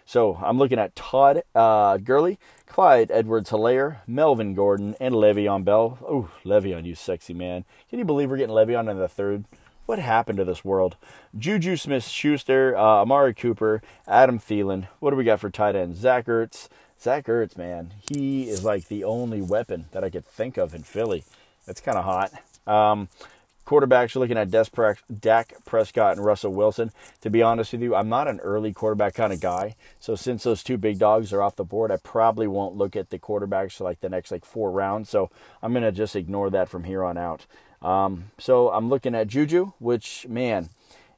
So 0.05 0.39
I'm 0.41 0.57
looking 0.57 0.79
at 0.79 0.95
Todd 0.95 1.43
uh, 1.53 1.97
Gurley, 1.97 2.39
Clyde 2.65 3.11
Edwards 3.11 3.51
Helaire, 3.51 3.97
Melvin 4.07 4.55
Gordon, 4.55 4.95
and 4.99 5.13
Le'Veon 5.13 5.63
Bell. 5.63 5.99
Oh, 6.01 6.31
Le'Veon, 6.43 6.83
you 6.85 6.95
sexy 6.95 7.33
man. 7.33 7.63
Can 7.89 7.99
you 7.99 8.05
believe 8.05 8.29
we're 8.29 8.37
getting 8.37 8.55
Le'Veon 8.55 8.89
in 8.89 8.97
the 8.97 9.07
third? 9.07 9.45
What 9.85 9.99
happened 9.99 10.37
to 10.37 10.45
this 10.45 10.65
world? 10.65 10.97
Juju 11.37 11.75
Smith 11.75 12.07
Schuster, 12.07 12.75
uh, 12.77 13.01
Amari 13.01 13.33
Cooper, 13.33 13.81
Adam 14.07 14.39
Thielen. 14.39 14.87
What 14.99 15.11
do 15.11 15.15
we 15.15 15.23
got 15.23 15.39
for 15.39 15.49
tight 15.49 15.75
end? 15.75 15.95
Zach 15.95 16.25
Ertz, 16.25 16.69
Zach 17.01 17.27
Ertz, 17.27 17.57
man, 17.57 17.93
he 18.09 18.49
is 18.49 18.65
like 18.65 18.87
the 18.87 19.05
only 19.05 19.41
weapon 19.41 19.85
that 19.91 20.03
I 20.03 20.09
could 20.09 20.25
think 20.25 20.57
of 20.57 20.75
in 20.75 20.83
Philly. 20.83 21.23
That's 21.65 21.79
kind 21.79 21.97
of 21.97 22.03
hot. 22.03 22.31
Um, 22.67 23.07
quarterbacks, 23.65 24.13
you're 24.13 24.19
looking 24.19 24.37
at 24.37 24.51
Dak 25.21 25.53
Prescott 25.63 26.17
and 26.17 26.25
Russell 26.25 26.51
Wilson. 26.51 26.91
To 27.21 27.29
be 27.29 27.41
honest 27.41 27.71
with 27.71 27.81
you, 27.81 27.95
I'm 27.95 28.09
not 28.09 28.27
an 28.27 28.41
early 28.41 28.73
quarterback 28.73 29.13
kind 29.13 29.31
of 29.31 29.39
guy. 29.39 29.75
So 29.99 30.15
since 30.15 30.43
those 30.43 30.61
two 30.61 30.77
big 30.77 30.99
dogs 30.99 31.31
are 31.31 31.41
off 31.41 31.55
the 31.55 31.63
board, 31.63 31.89
I 31.89 31.97
probably 31.97 32.47
won't 32.47 32.75
look 32.75 32.97
at 32.97 33.11
the 33.11 33.19
quarterbacks 33.19 33.73
for 33.73 33.85
like 33.85 34.01
the 34.01 34.09
next 34.09 34.29
like 34.29 34.43
four 34.43 34.69
rounds. 34.69 35.09
So 35.09 35.29
I'm 35.61 35.71
gonna 35.73 35.93
just 35.93 36.17
ignore 36.17 36.49
that 36.49 36.67
from 36.67 36.83
here 36.83 37.03
on 37.03 37.17
out. 37.17 37.45
Um, 37.81 38.31
so 38.37 38.71
I'm 38.71 38.89
looking 38.89 39.15
at 39.15 39.27
Juju, 39.27 39.71
which 39.79 40.27
man, 40.27 40.69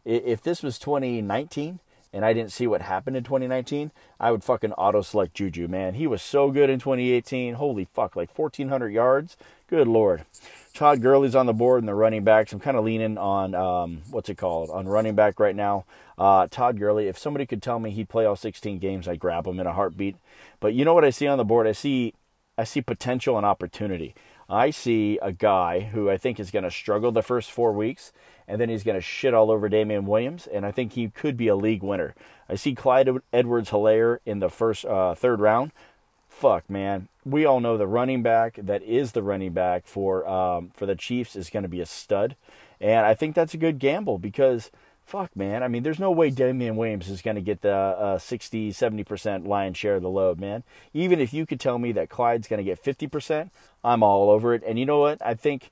if 0.05 0.43
this 0.43 0.61
was 0.61 0.77
2019 0.77 1.79
and 2.13 2.25
I 2.25 2.33
didn't 2.33 2.51
see 2.51 2.67
what 2.67 2.81
happened 2.81 3.15
in 3.15 3.23
2019, 3.23 3.91
I 4.19 4.31
would 4.31 4.43
fucking 4.43 4.73
auto 4.73 5.01
select 5.01 5.33
Juju, 5.33 5.67
man. 5.67 5.93
He 5.93 6.07
was 6.07 6.21
so 6.21 6.51
good 6.51 6.69
in 6.69 6.79
2018. 6.79 7.55
Holy 7.55 7.85
fuck, 7.85 8.15
like 8.15 8.37
1,400 8.37 8.89
yards. 8.89 9.37
Good 9.67 9.87
lord. 9.87 10.25
Todd 10.73 11.01
Gurley's 11.01 11.35
on 11.35 11.45
the 11.45 11.53
board 11.53 11.81
and 11.81 11.87
the 11.87 11.95
running 11.95 12.23
backs. 12.23 12.51
I'm 12.51 12.59
kind 12.59 12.77
of 12.77 12.83
leaning 12.83 13.17
on, 13.17 13.55
um, 13.55 14.01
what's 14.09 14.29
it 14.29 14.37
called, 14.37 14.69
on 14.69 14.87
running 14.87 15.15
back 15.15 15.39
right 15.39 15.55
now. 15.55 15.85
Uh, 16.17 16.47
Todd 16.49 16.77
Gurley, 16.77 17.07
if 17.07 17.17
somebody 17.17 17.45
could 17.45 17.61
tell 17.61 17.79
me 17.79 17.91
he'd 17.91 18.09
play 18.09 18.25
all 18.25 18.35
16 18.35 18.79
games, 18.79 19.07
I'd 19.07 19.19
grab 19.19 19.47
him 19.47 19.59
in 19.59 19.67
a 19.67 19.73
heartbeat. 19.73 20.17
But 20.59 20.73
you 20.73 20.85
know 20.85 20.93
what 20.93 21.05
I 21.05 21.09
see 21.09 21.27
on 21.27 21.37
the 21.37 21.45
board? 21.45 21.67
I 21.67 21.71
see, 21.71 22.13
I 22.57 22.63
see 22.63 22.81
potential 22.81 23.37
and 23.37 23.45
opportunity. 23.45 24.13
I 24.49 24.69
see 24.69 25.17
a 25.21 25.31
guy 25.31 25.79
who 25.79 26.09
I 26.09 26.17
think 26.17 26.39
is 26.39 26.51
going 26.51 26.63
to 26.63 26.71
struggle 26.71 27.11
the 27.11 27.23
first 27.23 27.51
four 27.51 27.71
weeks, 27.71 28.11
and 28.51 28.59
then 28.59 28.67
he's 28.67 28.83
going 28.83 28.95
to 28.95 29.01
shit 29.01 29.33
all 29.33 29.49
over 29.49 29.69
Damien 29.69 30.05
Williams, 30.05 30.45
and 30.45 30.65
I 30.65 30.71
think 30.71 30.91
he 30.91 31.07
could 31.07 31.37
be 31.37 31.47
a 31.47 31.55
league 31.55 31.81
winner. 31.81 32.13
I 32.49 32.55
see 32.55 32.75
Clyde 32.75 33.09
Edwards 33.31 33.69
Helaire 33.69 34.19
in 34.25 34.39
the 34.39 34.49
first, 34.49 34.83
uh, 34.83 35.15
third 35.15 35.39
round. 35.39 35.71
Fuck, 36.27 36.69
man. 36.69 37.07
We 37.23 37.45
all 37.45 37.61
know 37.61 37.77
the 37.77 37.87
running 37.87 38.23
back 38.23 38.57
that 38.61 38.83
is 38.83 39.13
the 39.13 39.23
running 39.23 39.53
back 39.53 39.87
for 39.87 40.27
um, 40.27 40.71
for 40.73 40.85
the 40.85 40.95
Chiefs 40.95 41.37
is 41.37 41.49
going 41.49 41.63
to 41.63 41.69
be 41.69 41.79
a 41.79 41.85
stud. 41.85 42.35
And 42.81 43.05
I 43.05 43.13
think 43.13 43.35
that's 43.35 43.53
a 43.53 43.57
good 43.57 43.79
gamble 43.79 44.17
because 44.17 44.69
fuck, 45.05 45.33
man. 45.33 45.63
I 45.63 45.69
mean, 45.69 45.83
there's 45.83 45.99
no 45.99 46.11
way 46.11 46.29
Damien 46.29 46.75
Williams 46.75 47.07
is 47.07 47.21
going 47.21 47.35
to 47.35 47.41
get 47.41 47.61
the 47.61 47.73
uh, 47.73 48.17
60, 48.17 48.71
70% 48.71 49.47
lion 49.47 49.73
share 49.73 49.95
of 49.95 50.01
the 50.01 50.09
load, 50.09 50.41
man. 50.41 50.63
Even 50.93 51.21
if 51.21 51.33
you 51.33 51.45
could 51.45 51.59
tell 51.59 51.79
me 51.79 51.93
that 51.93 52.09
Clyde's 52.09 52.49
going 52.49 52.57
to 52.57 52.63
get 52.63 52.83
50%, 52.83 53.49
I'm 53.83 54.03
all 54.03 54.29
over 54.29 54.53
it. 54.53 54.63
And 54.65 54.77
you 54.77 54.85
know 54.85 54.99
what? 54.99 55.25
I 55.25 55.35
think 55.35 55.69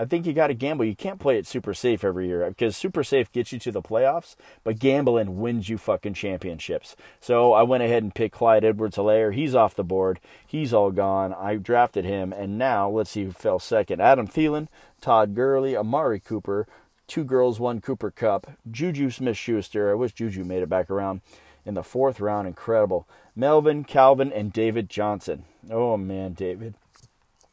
I 0.00 0.06
think 0.06 0.24
you 0.24 0.32
got 0.32 0.46
to 0.46 0.54
gamble. 0.54 0.86
You 0.86 0.96
can't 0.96 1.20
play 1.20 1.36
it 1.36 1.46
super 1.46 1.74
safe 1.74 2.04
every 2.04 2.26
year 2.26 2.48
because 2.48 2.74
super 2.74 3.04
safe 3.04 3.30
gets 3.32 3.52
you 3.52 3.58
to 3.58 3.70
the 3.70 3.82
playoffs, 3.82 4.34
but 4.64 4.78
gambling 4.78 5.38
wins 5.38 5.68
you 5.68 5.76
fucking 5.76 6.14
championships. 6.14 6.96
So 7.20 7.52
I 7.52 7.64
went 7.64 7.82
ahead 7.82 8.02
and 8.02 8.14
picked 8.14 8.34
Clyde 8.34 8.64
Edwards 8.64 8.96
Helaire. 8.96 9.34
He's 9.34 9.54
off 9.54 9.74
the 9.74 9.84
board. 9.84 10.18
He's 10.46 10.72
all 10.72 10.90
gone. 10.90 11.34
I 11.34 11.56
drafted 11.56 12.06
him. 12.06 12.32
And 12.32 12.56
now 12.56 12.88
let's 12.88 13.10
see 13.10 13.24
who 13.24 13.32
fell 13.32 13.58
second. 13.58 14.00
Adam 14.00 14.26
Thielen, 14.26 14.68
Todd 15.02 15.34
Gurley, 15.34 15.76
Amari 15.76 16.18
Cooper, 16.18 16.66
two 17.06 17.22
girls, 17.22 17.60
one 17.60 17.82
Cooper 17.82 18.10
Kupp, 18.10 18.52
Juju 18.70 19.10
Smith 19.10 19.36
Schuster. 19.36 19.90
I 19.90 19.94
wish 19.96 20.14
Juju 20.14 20.44
made 20.44 20.62
it 20.62 20.70
back 20.70 20.88
around 20.88 21.20
in 21.66 21.74
the 21.74 21.82
fourth 21.82 22.20
round. 22.20 22.48
Incredible. 22.48 23.06
Melvin, 23.36 23.84
Calvin, 23.84 24.32
and 24.32 24.50
David 24.50 24.88
Johnson. 24.88 25.44
Oh 25.70 25.98
man, 25.98 26.32
David. 26.32 26.74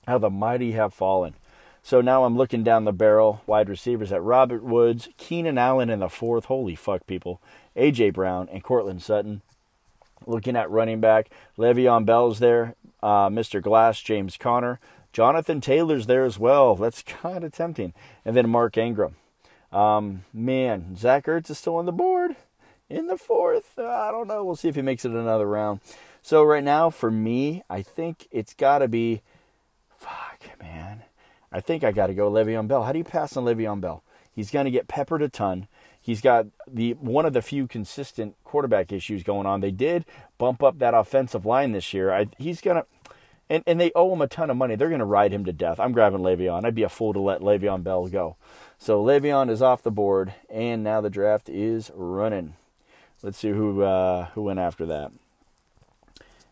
How 0.08 0.18
the 0.18 0.30
mighty 0.30 0.72
have 0.72 0.94
fallen. 0.94 1.34
So 1.88 2.02
now 2.02 2.26
I'm 2.26 2.36
looking 2.36 2.64
down 2.64 2.84
the 2.84 2.92
barrel, 2.92 3.44
wide 3.48 3.70
receivers 3.70 4.12
at 4.12 4.22
Robert 4.22 4.62
Woods, 4.62 5.08
Keenan 5.16 5.58
Allen 5.58 5.90
in 5.90 6.00
the 6.00 6.10
fourth. 6.10 6.44
Holy 6.44 6.76
fuck, 6.76 7.08
people. 7.08 7.42
A.J. 7.78 8.10
Brown 8.10 8.50
and 8.52 8.62
Courtland 8.62 9.02
Sutton. 9.02 9.42
Looking 10.26 10.58
at 10.58 10.70
running 10.70 11.00
back, 11.00 11.30
Le'Veon 11.58 12.06
Bell's 12.06 12.40
there, 12.40 12.76
uh, 13.02 13.30
Mr. 13.30 13.62
Glass, 13.62 14.02
James 14.02 14.36
Conner. 14.36 14.82
Jonathan 15.14 15.62
Taylor's 15.62 16.08
there 16.08 16.26
as 16.26 16.38
well. 16.38 16.76
That's 16.76 17.04
kind 17.08 17.46
of 17.46 17.54
tempting. 17.54 17.94
And 18.26 18.36
then 18.36 18.50
Mark 18.50 18.78
Ingram. 18.78 19.16
Um, 19.72 20.26
man, 20.34 20.98
Zach 20.98 21.24
Ertz 21.24 21.50
is 21.50 21.58
still 21.58 21.78
on 21.78 21.86
the 21.86 21.94
board 21.94 22.36
in 22.90 23.08
the 23.08 23.18
fourth. 23.18 23.80
Uh, 23.80 23.88
I 23.88 24.12
don't 24.12 24.28
know. 24.28 24.44
We'll 24.44 24.58
see 24.58 24.68
if 24.68 24.76
he 24.76 24.82
makes 24.82 25.06
it 25.06 25.12
another 25.12 25.48
round. 25.48 25.80
So 26.22 26.44
right 26.44 26.66
now, 26.66 26.90
for 26.90 27.10
me, 27.10 27.64
I 27.70 27.82
think 27.82 28.28
it's 28.30 28.54
got 28.54 28.80
to 28.80 28.90
be. 28.90 29.22
Fuck, 29.98 30.60
man. 30.60 31.04
I 31.52 31.62
think 31.62 31.84
I 31.84 31.92
got 31.92 32.08
to 32.08 32.14
go 32.14 32.32
Le'Veon 32.32 32.68
Bell. 32.68 32.84
How 32.84 32.92
do 32.92 32.98
you 32.98 33.04
pass 33.04 33.38
on 33.38 33.46
Le'Veon 33.46 33.82
Bell? 33.82 34.04
He's 34.34 34.52
going 34.52 34.66
to 34.66 34.72
get 34.72 34.88
peppered 34.88 35.22
a 35.22 35.30
ton. 35.30 35.68
He's 36.00 36.22
got 36.22 36.46
the 36.66 36.94
one 36.94 37.26
of 37.26 37.34
the 37.34 37.42
few 37.42 37.68
consistent 37.68 38.36
quarterback 38.46 38.94
issues 38.94 39.24
going 39.24 39.46
on. 39.46 39.60
They 39.60 39.72
did 39.72 40.06
bump 40.38 40.64
up 40.64 40.80
that 40.80 40.94
offensive 40.94 41.46
line 41.46 41.74
this 41.74 41.94
year. 41.94 42.14
I, 42.14 42.28
he's 42.38 42.62
gonna, 42.62 42.86
and, 43.50 43.62
and 43.68 43.78
they 43.78 43.92
owe 43.94 44.14
him 44.14 44.22
a 44.22 44.28
ton 44.28 44.50
of 44.50 44.56
money. 44.56 44.76
They're 44.76 44.90
gonna 44.90 45.06
ride 45.06 45.34
him 45.34 45.44
to 45.44 45.52
death. 45.52 45.82
I'm 45.82 45.92
grabbing 45.92 46.22
Le'Veon. 46.22 46.64
I'd 46.64 46.76
be 46.76 46.84
a 46.84 46.90
fool 46.90 47.12
to 47.12 47.20
let 47.20 47.42
Le'Veon 47.42 47.84
Bell 47.84 48.08
go. 48.08 48.38
So 48.78 49.04
Le'Veon 49.04 49.50
is 49.50 49.62
off 49.62 49.84
the 49.84 49.92
board, 49.92 50.34
and 50.50 50.82
now 50.82 51.02
the 51.02 51.10
draft 51.10 51.50
is 51.50 51.92
running. 51.94 52.54
Let's 53.22 53.40
see 53.40 53.50
who 53.50 53.82
uh, 53.82 54.28
who 54.28 54.44
went 54.44 54.60
after 54.60 54.86
that. 54.86 55.12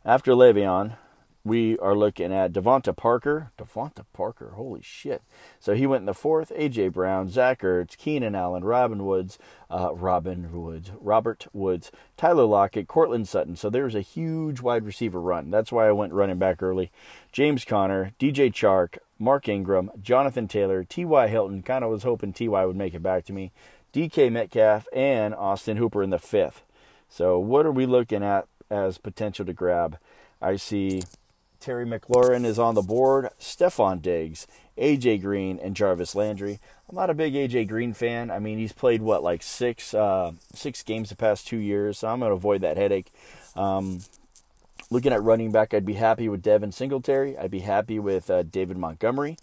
After 0.04 0.34
Le'Veon, 0.34 0.98
we 1.46 1.78
are 1.78 1.96
looking 1.96 2.34
at 2.34 2.52
DeVante 2.52 2.98
Parker. 2.98 3.52
DeVante 3.58 4.04
Parker, 4.14 4.54
holy 4.56 4.82
shit. 4.82 5.22
So 5.60 5.76
he 5.76 5.86
went 5.86 6.02
in 6.02 6.08
the 6.08 6.14
fourth. 6.16 6.52
A.J. 6.56 6.90
Brown, 6.90 7.30
Zach 7.30 7.62
Ertz, 7.62 7.96
Keenan 7.96 8.34
Allen, 8.34 8.64
Robin 8.64 9.06
Woods, 9.06 9.38
uh, 9.70 9.94
Robin 9.94 10.52
Woods, 10.52 10.90
Robert 11.00 11.46
Woods, 11.54 11.92
Tyler 12.18 12.46
Lockett, 12.46 12.88
Courtland 12.88 13.28
Sutton. 13.28 13.56
So 13.56 13.70
there's 13.70 13.94
a 13.94 14.02
huge 14.02 14.60
wide 14.60 14.86
receiver 14.86 15.22
run. 15.22 15.52
That's 15.52 15.72
why 15.72 15.88
I 15.88 15.92
went 15.92 16.14
running 16.14 16.40
back 16.40 16.64
early. 16.64 16.92
James 17.32 17.64
Conner, 17.64 18.14
DJ 18.20 18.52
Chark, 18.52 18.98
Mark 19.20 19.48
Ingram, 19.48 19.92
Jonathan 20.02 20.48
Taylor, 20.48 20.84
T.Y. 20.84 21.28
Hilton. 21.28 21.62
Kind 21.62 21.84
of 21.84 21.92
was 21.92 22.04
hoping 22.04 22.34
T.Y. 22.34 22.66
would 22.66 22.76
make 22.76 22.96
it 22.96 23.04
back 23.04 23.24
to 23.26 23.34
me. 23.34 23.52
DK 23.94 24.32
Metcalf, 24.32 24.88
and 24.92 25.36
Austin 25.36 25.78
Hooper 25.78 26.02
in 26.02 26.10
the 26.10 26.20
fifth. 26.20 26.64
So 27.08 27.38
what 27.38 27.68
are 27.68 27.72
we 27.72 27.86
looking 27.86 28.24
at 28.24 28.48
as 28.70 28.98
potential 28.98 29.46
to 29.46 29.54
grab? 29.54 29.98
I 30.42 30.58
see 30.58 31.04
Terry 31.66 31.84
McLaurin 31.88 32.46
is 32.46 32.60
on 32.60 32.76
the 32.76 32.84
board, 32.84 33.30
Stefon 33.40 34.00
Diggs, 34.00 34.46
AJ 34.78 35.24
Green, 35.24 35.58
and 35.58 35.76
Jarvis 35.76 36.14
Landry. 36.14 36.60
I'm 36.88 36.96
not 36.96 37.10
a 37.10 37.16
big 37.16 37.34
AJ 37.34 37.70
Green 37.70 37.92
fan. 37.92 38.30
I 38.30 38.38
mean, 38.38 38.60
he's 38.60 38.72
played 38.72 39.02
what 39.02 39.24
like 39.24 39.42
six 39.42 39.96
uh, 39.96 40.34
six 40.54 40.84
games 40.84 41.10
the 41.10 41.16
past 41.16 41.48
two 41.48 41.58
years, 41.58 41.98
so 41.98 42.08
I'm 42.08 42.20
going 42.20 42.30
to 42.30 42.36
avoid 42.36 42.62
that 42.62 42.78
headache. 42.78 43.08
Um, 43.56 44.02
looking 44.92 45.12
at 45.12 45.24
running 45.24 45.52
back, 45.52 45.74
I'd 45.74 45.88
be 45.88 45.94
happy 45.94 46.30
with 46.30 46.44
Devin 46.44 46.72
Singletary. 46.72 47.36
I'd 47.36 47.50
be 47.50 47.62
happy 47.62 47.98
with 47.98 48.30
uh, 48.30 48.44
David 48.44 48.78
Montgomery. 48.78 49.36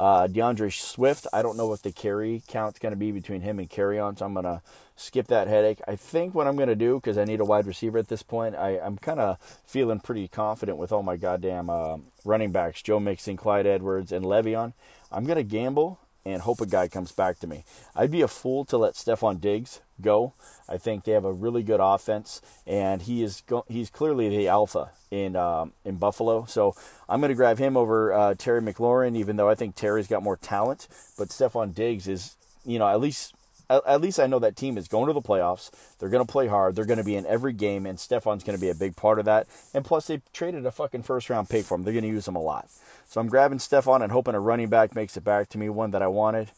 Uh, 0.00 0.26
D'Andre 0.26 0.70
Swift, 0.70 1.26
I 1.30 1.42
don't 1.42 1.58
know 1.58 1.66
what 1.66 1.82
the 1.82 1.92
carry 1.92 2.42
count's 2.48 2.78
going 2.78 2.92
to 2.92 2.96
be 2.96 3.12
between 3.12 3.42
him 3.42 3.58
and 3.58 3.68
Kerryon, 3.68 4.18
so 4.18 4.24
I'm 4.24 4.32
going 4.32 4.44
to 4.44 4.62
skip 4.96 5.26
that 5.26 5.46
headache. 5.46 5.78
I 5.86 5.94
think 5.94 6.34
what 6.34 6.46
I'm 6.46 6.56
going 6.56 6.70
to 6.70 6.74
do, 6.74 6.94
because 6.94 7.18
I 7.18 7.26
need 7.26 7.38
a 7.38 7.44
wide 7.44 7.66
receiver 7.66 7.98
at 7.98 8.08
this 8.08 8.22
point, 8.22 8.56
I, 8.56 8.78
am 8.78 8.96
kind 8.96 9.20
of 9.20 9.36
feeling 9.66 10.00
pretty 10.00 10.26
confident 10.26 10.78
with 10.78 10.90
all 10.90 11.02
my 11.02 11.18
goddamn 11.18 11.68
uh, 11.68 11.98
running 12.24 12.50
backs 12.50 12.80
Joe 12.80 12.98
Mixon, 12.98 13.36
Clyde 13.36 13.66
Edwards, 13.66 14.10
and 14.10 14.24
Le'Veon. 14.24 14.72
I'm 15.12 15.24
going 15.24 15.36
to 15.36 15.42
gamble 15.42 15.99
and 16.24 16.42
hope 16.42 16.60
a 16.60 16.66
guy 16.66 16.88
comes 16.88 17.12
back 17.12 17.38
to 17.40 17.46
me. 17.46 17.64
I'd 17.94 18.10
be 18.10 18.20
a 18.20 18.28
fool 18.28 18.64
to 18.66 18.76
let 18.76 18.94
Stefon 18.94 19.40
Diggs 19.40 19.80
go. 20.00 20.34
I 20.68 20.76
think 20.78 21.04
they 21.04 21.12
have 21.12 21.24
a 21.24 21.32
really 21.32 21.62
good 21.62 21.80
offense, 21.80 22.40
and 22.66 23.02
he 23.02 23.22
is 23.22 23.42
go- 23.46 23.64
he's 23.68 23.90
clearly 23.90 24.28
the 24.28 24.48
alpha 24.48 24.90
in 25.10 25.36
um, 25.36 25.72
in 25.84 25.96
Buffalo. 25.96 26.44
So 26.46 26.74
I'm 27.08 27.20
going 27.20 27.30
to 27.30 27.34
grab 27.34 27.58
him 27.58 27.76
over 27.76 28.12
uh, 28.12 28.34
Terry 28.34 28.60
McLaurin, 28.60 29.16
even 29.16 29.36
though 29.36 29.48
I 29.48 29.54
think 29.54 29.74
Terry's 29.74 30.06
got 30.06 30.22
more 30.22 30.36
talent. 30.36 30.88
But 31.16 31.28
Stefon 31.28 31.74
Diggs 31.74 32.06
is, 32.06 32.36
you 32.64 32.78
know, 32.78 32.88
at 32.88 33.00
least 33.00 33.34
at 33.70 34.00
least 34.00 34.18
I 34.18 34.26
know 34.26 34.38
that 34.40 34.56
team 34.56 34.76
is 34.76 34.88
going 34.88 35.06
to 35.06 35.12
the 35.12 35.22
playoffs. 35.22 35.70
They're 35.98 36.08
going 36.08 36.26
to 36.26 36.30
play 36.30 36.48
hard. 36.48 36.74
They're 36.74 36.84
going 36.84 36.98
to 36.98 37.04
be 37.04 37.16
in 37.16 37.26
every 37.26 37.52
game, 37.52 37.86
and 37.86 37.98
Stefon's 37.98 38.44
going 38.44 38.56
to 38.56 38.60
be 38.60 38.70
a 38.70 38.74
big 38.74 38.96
part 38.96 39.18
of 39.18 39.24
that. 39.26 39.46
And 39.72 39.84
plus, 39.84 40.06
they 40.06 40.22
traded 40.32 40.66
a 40.66 40.72
fucking 40.72 41.04
first 41.04 41.30
round 41.30 41.48
pick 41.48 41.64
for 41.64 41.76
him. 41.76 41.82
They're 41.82 41.92
going 41.92 42.04
to 42.04 42.08
use 42.08 42.26
him 42.28 42.36
a 42.36 42.42
lot. 42.42 42.68
So 43.06 43.20
I'm 43.20 43.28
grabbing 43.28 43.58
Stefon 43.58 44.02
and 44.02 44.12
hoping 44.12 44.34
a 44.34 44.40
running 44.40 44.68
back 44.68 44.94
makes 44.94 45.16
it 45.16 45.24
back 45.24 45.48
to 45.50 45.58
me, 45.58 45.68
one 45.68 45.90
that 45.92 46.02
I 46.02 46.08
wanted. 46.08 46.50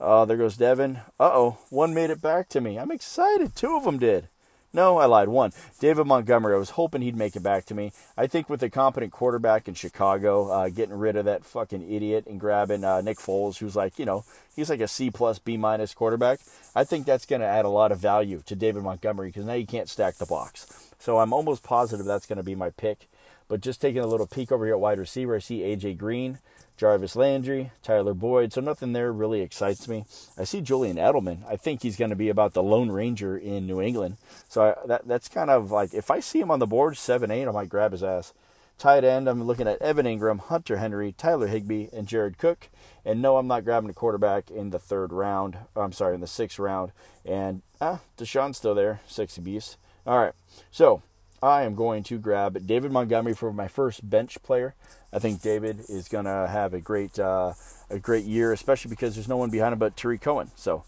Uh, 0.00 0.24
there 0.24 0.36
goes 0.36 0.56
Devin. 0.56 0.96
Uh 1.20 1.30
oh, 1.32 1.58
one 1.70 1.94
made 1.94 2.10
it 2.10 2.20
back 2.20 2.48
to 2.50 2.60
me. 2.60 2.78
I'm 2.78 2.90
excited. 2.90 3.54
Two 3.54 3.76
of 3.76 3.84
them 3.84 3.98
did. 3.98 4.28
No, 4.74 4.98
I 4.98 5.06
lied. 5.06 5.28
One. 5.28 5.52
David 5.78 6.04
Montgomery. 6.08 6.52
I 6.52 6.58
was 6.58 6.70
hoping 6.70 7.00
he'd 7.00 7.14
make 7.14 7.36
it 7.36 7.44
back 7.44 7.64
to 7.66 7.74
me. 7.76 7.92
I 8.16 8.26
think 8.26 8.50
with 8.50 8.60
a 8.60 8.68
competent 8.68 9.12
quarterback 9.12 9.68
in 9.68 9.74
Chicago, 9.74 10.50
uh, 10.50 10.68
getting 10.68 10.98
rid 10.98 11.14
of 11.14 11.24
that 11.26 11.44
fucking 11.44 11.88
idiot 11.88 12.26
and 12.26 12.40
grabbing 12.40 12.82
uh, 12.82 13.00
Nick 13.00 13.18
Foles, 13.18 13.58
who's 13.58 13.76
like, 13.76 14.00
you 14.00 14.04
know, 14.04 14.24
he's 14.56 14.68
like 14.68 14.80
a 14.80 14.88
C 14.88 15.12
plus, 15.12 15.38
B 15.38 15.56
minus 15.56 15.94
quarterback. 15.94 16.40
I 16.74 16.82
think 16.82 17.06
that's 17.06 17.24
going 17.24 17.40
to 17.40 17.46
add 17.46 17.64
a 17.64 17.68
lot 17.68 17.92
of 17.92 18.00
value 18.00 18.42
to 18.46 18.56
David 18.56 18.82
Montgomery 18.82 19.28
because 19.28 19.46
now 19.46 19.54
you 19.54 19.66
can't 19.66 19.88
stack 19.88 20.16
the 20.16 20.26
box. 20.26 20.90
So 20.98 21.18
I'm 21.18 21.32
almost 21.32 21.62
positive 21.62 22.04
that's 22.04 22.26
going 22.26 22.38
to 22.38 22.42
be 22.42 22.56
my 22.56 22.70
pick. 22.70 23.06
But 23.46 23.60
just 23.60 23.80
taking 23.80 24.00
a 24.00 24.06
little 24.08 24.26
peek 24.26 24.50
over 24.50 24.64
here 24.64 24.74
at 24.74 24.80
wide 24.80 24.98
receiver, 24.98 25.36
I 25.36 25.38
see 25.38 25.60
AJ 25.60 25.98
Green, 25.98 26.38
Jarvis 26.76 27.16
Landry, 27.16 27.70
Tyler 27.82 28.14
Boyd. 28.14 28.52
So 28.52 28.60
nothing 28.60 28.92
there 28.92 29.12
really 29.12 29.40
excites 29.40 29.88
me. 29.88 30.04
I 30.36 30.44
see 30.44 30.60
Julian 30.60 30.96
Edelman. 30.96 31.46
I 31.48 31.56
think 31.56 31.82
he's 31.82 31.96
going 31.96 32.10
to 32.10 32.16
be 32.16 32.28
about 32.28 32.52
the 32.52 32.62
Lone 32.62 32.90
Ranger 32.90 33.36
in 33.36 33.66
New 33.66 33.80
England. 33.80 34.16
So 34.48 34.62
I, 34.62 34.86
that 34.86 35.06
that's 35.06 35.28
kind 35.28 35.50
of 35.50 35.70
like 35.70 35.94
if 35.94 36.10
I 36.10 36.20
see 36.20 36.40
him 36.40 36.50
on 36.50 36.58
the 36.58 36.66
board 36.66 36.96
seven 36.96 37.30
eight, 37.30 37.46
I 37.46 37.52
might 37.52 37.68
grab 37.68 37.92
his 37.92 38.02
ass. 38.02 38.32
Tight 38.76 39.04
end, 39.04 39.28
I'm 39.28 39.44
looking 39.44 39.68
at 39.68 39.80
Evan 39.80 40.04
Engram, 40.04 40.40
Hunter 40.40 40.78
Henry, 40.78 41.12
Tyler 41.12 41.46
Higbee, 41.46 41.86
and 41.92 42.08
Jared 42.08 42.38
Cook. 42.38 42.70
And 43.04 43.22
no, 43.22 43.36
I'm 43.36 43.46
not 43.46 43.64
grabbing 43.64 43.88
a 43.88 43.94
quarterback 43.94 44.50
in 44.50 44.70
the 44.70 44.80
third 44.80 45.12
round. 45.12 45.58
I'm 45.76 45.92
sorry, 45.92 46.16
in 46.16 46.20
the 46.20 46.26
sixth 46.26 46.58
round. 46.58 46.90
And 47.24 47.62
ah, 47.80 48.00
Deshaun's 48.18 48.56
still 48.56 48.74
there, 48.74 49.00
sexy 49.06 49.40
beast. 49.40 49.76
All 50.04 50.18
right, 50.18 50.32
so 50.72 51.02
I 51.44 51.64
am 51.64 51.74
going 51.74 52.02
to 52.04 52.16
grab 52.18 52.66
David 52.66 52.90
Montgomery 52.90 53.34
for 53.34 53.52
my 53.52 53.68
first 53.68 54.08
bench 54.08 54.42
player. 54.42 54.74
I 55.12 55.18
think 55.18 55.42
David 55.42 55.84
is 55.90 56.08
going 56.08 56.24
to 56.24 56.48
have 56.50 56.72
a 56.72 56.80
great 56.80 57.18
uh, 57.18 57.52
a 57.90 57.98
great 57.98 58.24
year, 58.24 58.50
especially 58.50 58.88
because 58.88 59.14
there's 59.14 59.28
no 59.28 59.36
one 59.36 59.50
behind 59.50 59.74
him 59.74 59.78
but 59.78 59.94
Tarik 59.94 60.22
Cohen. 60.22 60.50
So 60.56 60.84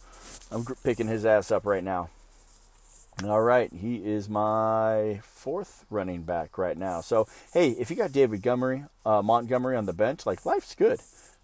I'm 0.50 0.64
picking 0.82 1.08
his 1.08 1.26
ass 1.26 1.50
up 1.50 1.66
right 1.66 1.84
now. 1.84 2.08
All 3.22 3.42
right, 3.42 3.70
he 3.70 3.96
is 3.96 4.30
my 4.30 5.20
fourth 5.22 5.84
running 5.90 6.22
back 6.22 6.56
right 6.56 6.78
now. 6.78 7.02
So 7.02 7.26
hey, 7.52 7.72
if 7.72 7.90
you 7.90 7.96
got 7.96 8.12
David 8.12 8.30
Montgomery, 8.30 8.84
uh, 9.04 9.20
Montgomery 9.20 9.76
on 9.76 9.84
the 9.84 9.92
bench, 9.92 10.24
like 10.24 10.46
life's 10.46 10.74
good. 10.74 11.00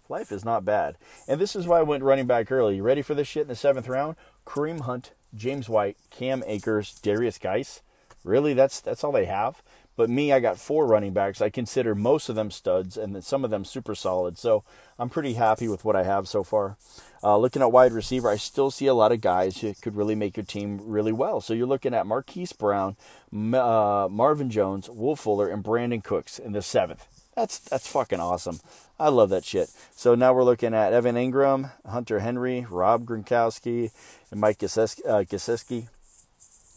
Life 0.09 0.31
is 0.31 0.43
not 0.43 0.65
bad. 0.65 0.97
And 1.27 1.39
this 1.39 1.55
is 1.55 1.67
why 1.67 1.79
I 1.79 1.83
went 1.83 2.03
running 2.03 2.25
back 2.25 2.51
early. 2.51 2.77
You 2.77 2.83
ready 2.83 3.03
for 3.03 3.13
this 3.13 3.27
shit 3.27 3.43
in 3.43 3.47
the 3.47 3.55
seventh 3.55 3.87
round? 3.87 4.15
Kareem 4.47 4.81
Hunt, 4.81 5.11
James 5.35 5.69
White, 5.69 5.97
Cam 6.09 6.43
Akers, 6.47 6.97
Darius 7.03 7.37
Guice. 7.37 7.83
Really, 8.23 8.53
that's 8.53 8.79
that's 8.79 9.03
all 9.03 9.11
they 9.11 9.25
have. 9.25 9.61
But 9.95 10.09
me, 10.09 10.33
I 10.33 10.39
got 10.39 10.57
four 10.57 10.87
running 10.87 11.13
backs. 11.13 11.41
I 11.41 11.49
consider 11.49 11.93
most 11.93 12.27
of 12.27 12.35
them 12.35 12.49
studs, 12.49 12.97
and 12.97 13.13
then 13.13 13.21
some 13.21 13.43
of 13.43 13.51
them 13.51 13.63
super 13.63 13.93
solid. 13.93 14.39
So 14.39 14.63
I'm 14.97 15.09
pretty 15.09 15.33
happy 15.33 15.67
with 15.67 15.85
what 15.85 15.95
I 15.95 16.03
have 16.03 16.27
so 16.27 16.43
far. 16.43 16.77
Uh, 17.21 17.37
looking 17.37 17.61
at 17.61 17.71
wide 17.71 17.91
receiver, 17.91 18.29
I 18.29 18.37
still 18.37 18.71
see 18.71 18.87
a 18.87 18.93
lot 18.95 19.11
of 19.11 19.21
guys 19.21 19.59
who 19.59 19.73
could 19.75 19.95
really 19.95 20.15
make 20.15 20.35
your 20.35 20.45
team 20.45 20.79
really 20.83 21.11
well. 21.11 21.41
So 21.41 21.53
you're 21.53 21.67
looking 21.67 21.93
at 21.93 22.07
Marquise 22.07 22.53
Brown, 22.53 22.97
uh, 23.31 24.07
Marvin 24.09 24.49
Jones, 24.49 24.89
Will 24.89 25.15
Fuller, 25.15 25.47
and 25.47 25.63
Brandin 25.63 26.03
Cooks 26.03 26.39
in 26.39 26.53
the 26.53 26.63
seventh. 26.63 27.05
That's 27.35 27.59
that's 27.59 27.87
fucking 27.87 28.19
awesome. 28.19 28.59
I 28.99 29.09
love 29.09 29.29
that 29.29 29.43
shit. 29.43 29.69
So 29.95 30.15
now 30.15 30.33
we're 30.33 30.43
looking 30.43 30.73
at 30.73 30.93
Evan 30.93 31.15
Engram, 31.15 31.71
Hunter 31.85 32.19
Henry, 32.19 32.65
Rob 32.69 33.05
Gronkowski, 33.05 33.91
and 34.31 34.39
Mike. 34.39 34.63
Uh, 34.63 34.87
uh, 35.07 35.23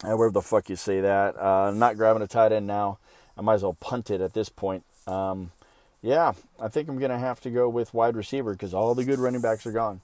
wherever 0.03 0.31
the 0.31 0.43
fuck 0.43 0.69
you 0.69 0.76
say 0.76 1.00
that. 1.00 1.37
Uh, 1.37 1.69
I'm 1.69 1.79
not 1.79 1.97
grabbing 1.97 2.23
a 2.23 2.26
tight 2.26 2.53
end 2.53 2.67
now. 2.67 2.99
I 3.37 3.43
might 3.43 3.55
as 3.55 3.62
well 3.62 3.76
punt 3.81 4.11
it 4.11 4.21
at 4.21 4.35
this 4.35 4.49
point. 4.49 4.85
Um, 5.07 5.53
yeah, 6.03 6.33
I 6.61 6.69
think 6.69 6.88
I'm 6.88 6.99
going 6.99 7.11
to 7.11 7.19
have 7.19 7.41
to 7.41 7.50
go 7.50 7.69
with 7.69 7.95
wide 7.95 8.17
receiver 8.17 8.53
because 8.53 8.75
all 8.75 8.95
the 8.95 9.05
good 9.05 9.19
running 9.19 9.41
backs 9.41 9.67
are 9.67 9.73
gone. 9.73 10.00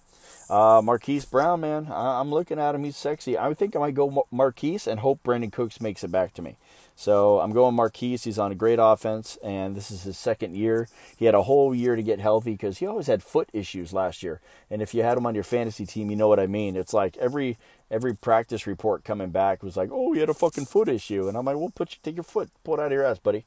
Uh, 0.50 0.82
Marquise 0.84 1.24
Brown, 1.24 1.60
man, 1.60 1.86
I- 1.90 2.20
am 2.20 2.30
looking 2.30 2.58
at 2.58 2.74
him. 2.74 2.84
He's 2.84 2.96
sexy. 2.96 3.38
I 3.38 3.54
think 3.54 3.74
I 3.76 3.78
might 3.78 3.94
go 3.94 4.26
Marquise 4.30 4.86
and 4.86 5.00
hope 5.00 5.22
Brandin 5.22 5.52
Cooks 5.52 5.80
makes 5.80 6.04
it 6.04 6.12
back 6.12 6.34
to 6.34 6.42
me. 6.42 6.56
So 6.94 7.40
I'm 7.40 7.52
going 7.52 7.74
Marquise. 7.74 8.24
He's 8.24 8.38
on 8.38 8.52
a 8.52 8.56
great 8.56 8.78
offense, 8.80 9.38
and 9.42 9.74
this 9.74 9.90
is 9.90 10.02
his 10.02 10.18
second 10.18 10.56
year. 10.56 10.88
He 11.16 11.24
had 11.24 11.34
a 11.34 11.42
whole 11.42 11.74
year 11.74 11.96
to 11.96 12.02
get 12.02 12.20
healthy 12.20 12.52
because 12.52 12.78
he 12.78 12.86
always 12.86 13.06
had 13.06 13.22
foot 13.22 13.48
issues 13.52 13.92
last 13.92 14.22
year. 14.22 14.40
And 14.70 14.82
if 14.82 14.94
you 14.94 15.02
had 15.02 15.18
him 15.18 15.26
on 15.26 15.34
your 15.34 15.44
fantasy 15.44 15.86
team, 15.86 16.10
you 16.10 16.16
know 16.16 16.28
what 16.28 16.40
I 16.40 16.46
mean. 16.46 16.76
It's 16.76 16.92
like 16.92 17.16
every 17.16 17.56
every 17.90 18.14
practice 18.14 18.66
report 18.66 19.04
coming 19.04 19.30
back 19.30 19.62
was 19.62 19.76
like, 19.76 19.90
"Oh, 19.92 20.12
you 20.12 20.20
had 20.20 20.28
a 20.28 20.34
fucking 20.34 20.66
foot 20.66 20.88
issue," 20.88 21.28
and 21.28 21.36
I'm 21.36 21.44
like, 21.44 21.56
"Well, 21.56 21.72
put 21.74 21.92
you, 21.92 21.98
take 22.02 22.16
your 22.16 22.24
foot, 22.24 22.50
pull 22.64 22.74
it 22.74 22.80
out 22.80 22.86
of 22.86 22.92
your 22.92 23.04
ass, 23.04 23.18
buddy." 23.18 23.44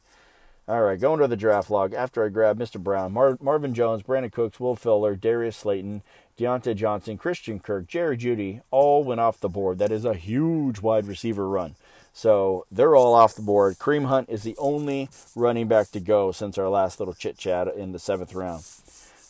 All 0.67 0.81
right, 0.81 0.99
going 0.99 1.19
to 1.19 1.27
the 1.27 1.35
draft 1.35 1.69
log. 1.69 1.93
After 1.93 2.25
I 2.25 2.29
grab 2.29 2.57
Mr. 2.57 2.81
Brown, 2.81 3.13
Mar- 3.13 3.37
Marvin 3.39 3.75
Jones, 3.75 4.01
Brandin 4.01 4.31
Cooks, 4.31 4.59
Will 4.59 4.75
Fuller, 4.75 5.15
Darius 5.15 5.57
Slayton, 5.57 6.01
Diontae 6.39 6.75
Johnson, 6.75 7.19
Christian 7.19 7.59
Kirk, 7.59 7.85
Jerry 7.87 8.17
Jeudy, 8.17 8.61
all 8.71 9.03
went 9.03 9.21
off 9.21 9.39
the 9.39 9.47
board. 9.47 9.77
That 9.77 9.91
is 9.91 10.05
a 10.05 10.15
huge 10.15 10.79
wide 10.81 11.05
receiver 11.05 11.47
run. 11.47 11.75
So 12.15 12.65
they're 12.71 12.95
all 12.95 13.13
off 13.13 13.35
the 13.35 13.41
board. 13.41 13.77
Kareem 13.77 14.05
Hunt 14.05 14.29
is 14.29 14.43
the 14.43 14.55
only 14.57 15.09
running 15.35 15.67
back 15.67 15.91
to 15.91 15.99
go 15.99 16.31
since 16.31 16.57
our 16.57 16.69
last 16.69 16.97
little 16.97 17.13
chit 17.13 17.37
chat 17.37 17.67
in 17.75 17.91
the 17.91 17.99
seventh 17.99 18.33
round. 18.33 18.63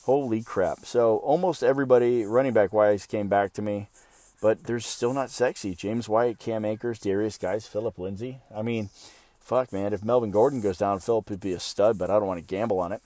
Holy 0.04 0.44
crap. 0.44 0.86
So 0.86 1.18
almost 1.18 1.64
everybody 1.64 2.26
running 2.26 2.54
back 2.54 2.72
wise 2.72 3.08
came 3.08 3.28
back 3.28 3.54
to 3.54 3.64
me, 3.64 3.88
but 4.40 4.66
they're 4.66 4.80
still 4.80 5.14
not 5.14 5.32
sexy. 5.32 5.74
James 5.74 6.08
White, 6.08 6.38
Cam 6.38 6.64
Akers, 6.64 7.00
Darius 7.00 7.40
Guice, 7.40 7.66
Phillip 7.66 7.98
Lindsay. 7.98 8.38
I 8.56 8.62
mean, 8.62 8.92
fuck, 9.40 9.74
man, 9.74 9.92
if 9.92 10.06
Melvin 10.06 10.30
Gordon 10.30 10.62
goes 10.62 10.78
down, 10.78 11.00
Phillip 11.00 11.32
would 11.32 11.40
be 11.40 11.54
a 11.54 11.60
stud, 11.60 11.98
but 11.98 12.12
I 12.12 12.20
don't 12.20 12.28
want 12.28 12.38
to 12.38 12.56
gamble 12.56 12.80
on 12.80 12.92
it. 12.92 13.02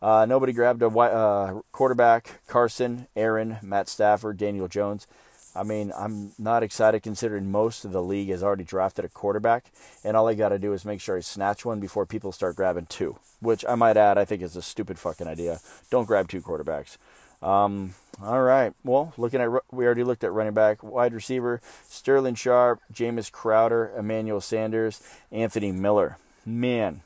Uh, 0.00 0.24
nobody 0.24 0.52
grabbed 0.52 0.82
a 0.82 0.86
uh, 0.86 1.62
quarterback. 1.72 2.42
Carson, 2.46 3.08
Aaron, 3.16 3.58
Matt 3.60 3.88
Stafford, 3.88 4.36
Daniel 4.36 4.68
Jones. 4.68 5.08
I 5.56 5.62
mean, 5.62 5.92
I'm 5.96 6.32
not 6.38 6.62
excited 6.62 7.02
considering 7.02 7.50
most 7.50 7.84
of 7.84 7.92
the 7.92 8.02
league 8.02 8.28
has 8.28 8.42
already 8.42 8.64
drafted 8.64 9.04
a 9.04 9.08
quarterback, 9.08 9.72
and 10.04 10.16
all 10.16 10.28
I 10.28 10.34
got 10.34 10.50
to 10.50 10.58
do 10.58 10.72
is 10.72 10.84
make 10.84 11.00
sure 11.00 11.16
I 11.16 11.20
snatch 11.20 11.64
one 11.64 11.80
before 11.80 12.06
people 12.06 12.32
start 12.32 12.56
grabbing 12.56 12.86
two, 12.86 13.18
which 13.40 13.64
I 13.68 13.74
might 13.74 13.96
add, 13.96 14.18
I 14.18 14.24
think 14.24 14.42
is 14.42 14.56
a 14.56 14.62
stupid 14.62 14.98
fucking 14.98 15.26
idea. 15.26 15.60
Don't 15.90 16.06
grab 16.06 16.28
two 16.28 16.42
quarterbacks. 16.42 16.98
Um, 17.42 17.94
all 18.22 18.42
right. 18.42 18.72
Well, 18.82 19.12
looking 19.16 19.40
at 19.40 19.50
we 19.70 19.84
already 19.84 20.04
looked 20.04 20.24
at 20.24 20.32
running 20.32 20.54
back, 20.54 20.82
wide 20.82 21.12
receiver, 21.12 21.60
Sterling 21.88 22.34
Sharpe, 22.34 22.80
Jameis 22.92 23.30
Crowder, 23.30 23.92
Emmanuel 23.96 24.40
Sanders, 24.40 25.02
Anthony 25.30 25.72
Miller. 25.72 26.16
Man, 26.44 27.02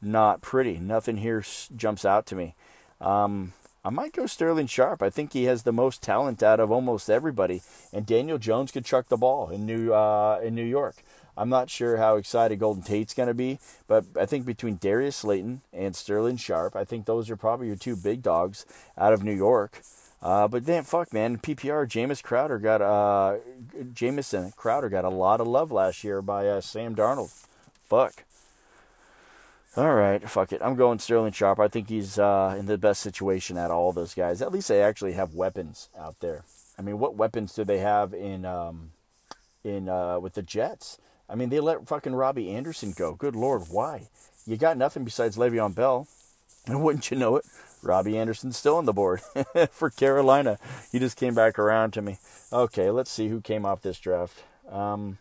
not 0.00 0.40
pretty. 0.40 0.78
Nothing 0.78 1.16
here 1.18 1.44
jumps 1.74 2.04
out 2.04 2.26
to 2.26 2.36
me. 2.36 2.54
Um, 3.00 3.52
I 3.86 3.90
might 3.90 4.12
go 4.12 4.26
Sterling 4.26 4.66
Sharp. 4.66 5.00
I 5.00 5.10
think 5.10 5.32
he 5.32 5.44
has 5.44 5.62
the 5.62 5.72
most 5.72 6.02
talent 6.02 6.42
out 6.42 6.58
of 6.58 6.72
almost 6.72 7.08
everybody, 7.08 7.62
and 7.92 8.04
Daniel 8.04 8.36
Jones 8.36 8.72
could 8.72 8.84
chuck 8.84 9.06
the 9.06 9.16
ball 9.16 9.48
in 9.48 9.64
New 9.64 9.94
uh, 9.94 10.40
in 10.42 10.56
New 10.56 10.64
York. 10.64 10.96
I'm 11.36 11.48
not 11.48 11.70
sure 11.70 11.96
how 11.96 12.16
excited 12.16 12.58
Golden 12.58 12.82
Tate's 12.82 13.14
going 13.14 13.28
to 13.28 13.34
be, 13.34 13.60
but 13.86 14.04
I 14.18 14.26
think 14.26 14.44
between 14.44 14.78
Darius 14.78 15.14
Slayton 15.14 15.60
and 15.72 15.94
Sterling 15.94 16.36
Sharp, 16.36 16.74
I 16.74 16.84
think 16.84 17.06
those 17.06 17.30
are 17.30 17.36
probably 17.36 17.68
your 17.68 17.76
two 17.76 17.94
big 17.94 18.22
dogs 18.22 18.66
out 18.98 19.12
of 19.12 19.22
New 19.22 19.34
York. 19.34 19.82
Uh, 20.20 20.48
but 20.48 20.66
then, 20.66 20.82
fuck, 20.82 21.12
man, 21.12 21.38
PPR, 21.38 21.86
Jameis 21.86 22.24
Crowder 22.24 22.58
got 22.58 22.82
uh, 22.82 23.36
Jamison 23.94 24.52
Crowder 24.56 24.88
got 24.88 25.04
a 25.04 25.10
lot 25.10 25.40
of 25.40 25.46
love 25.46 25.70
last 25.70 26.02
year 26.02 26.20
by 26.20 26.48
uh, 26.48 26.60
Sam 26.60 26.96
Darnold. 26.96 27.30
Fuck. 27.84 28.24
All 29.76 29.94
right, 29.94 30.26
fuck 30.26 30.54
it. 30.54 30.62
I'm 30.64 30.74
going 30.74 30.98
Sterling 30.98 31.32
Sharp. 31.32 31.60
I 31.60 31.68
think 31.68 31.90
he's 31.90 32.18
uh, 32.18 32.56
in 32.58 32.64
the 32.64 32.78
best 32.78 33.02
situation 33.02 33.58
out 33.58 33.70
of 33.70 33.76
all 33.76 33.92
those 33.92 34.14
guys. 34.14 34.40
At 34.40 34.50
least 34.50 34.68
they 34.68 34.82
actually 34.82 35.12
have 35.12 35.34
weapons 35.34 35.90
out 35.98 36.20
there. 36.20 36.44
I 36.78 36.82
mean, 36.82 36.98
what 36.98 37.16
weapons 37.16 37.54
do 37.54 37.62
they 37.62 37.78
have 37.78 38.14
in 38.14 38.46
um, 38.46 38.92
in 39.62 39.90
uh, 39.90 40.18
with 40.18 40.32
the 40.32 40.40
Jets? 40.40 40.96
I 41.28 41.34
mean, 41.34 41.50
they 41.50 41.60
let 41.60 41.86
fucking 41.86 42.14
Robbie 42.14 42.50
Anderson 42.52 42.94
go. 42.96 43.14
Good 43.14 43.36
lord, 43.36 43.64
why? 43.68 44.08
You 44.46 44.56
got 44.56 44.78
nothing 44.78 45.04
besides 45.04 45.36
Le'Veon 45.36 45.74
Bell, 45.74 46.08
and 46.66 46.82
wouldn't 46.82 47.10
you 47.10 47.18
know 47.18 47.36
it, 47.36 47.44
Robbie 47.82 48.16
Anderson's 48.16 48.56
still 48.56 48.76
on 48.76 48.86
the 48.86 48.94
board 48.94 49.20
for 49.70 49.90
Carolina. 49.90 50.58
He 50.90 50.98
just 50.98 51.18
came 51.18 51.34
back 51.34 51.58
around 51.58 51.90
to 51.92 52.00
me. 52.00 52.16
Okay, 52.50 52.90
let's 52.90 53.10
see 53.10 53.28
who 53.28 53.42
came 53.42 53.66
off 53.66 53.82
this 53.82 53.98
draft. 53.98 54.42
Um, 54.70 55.18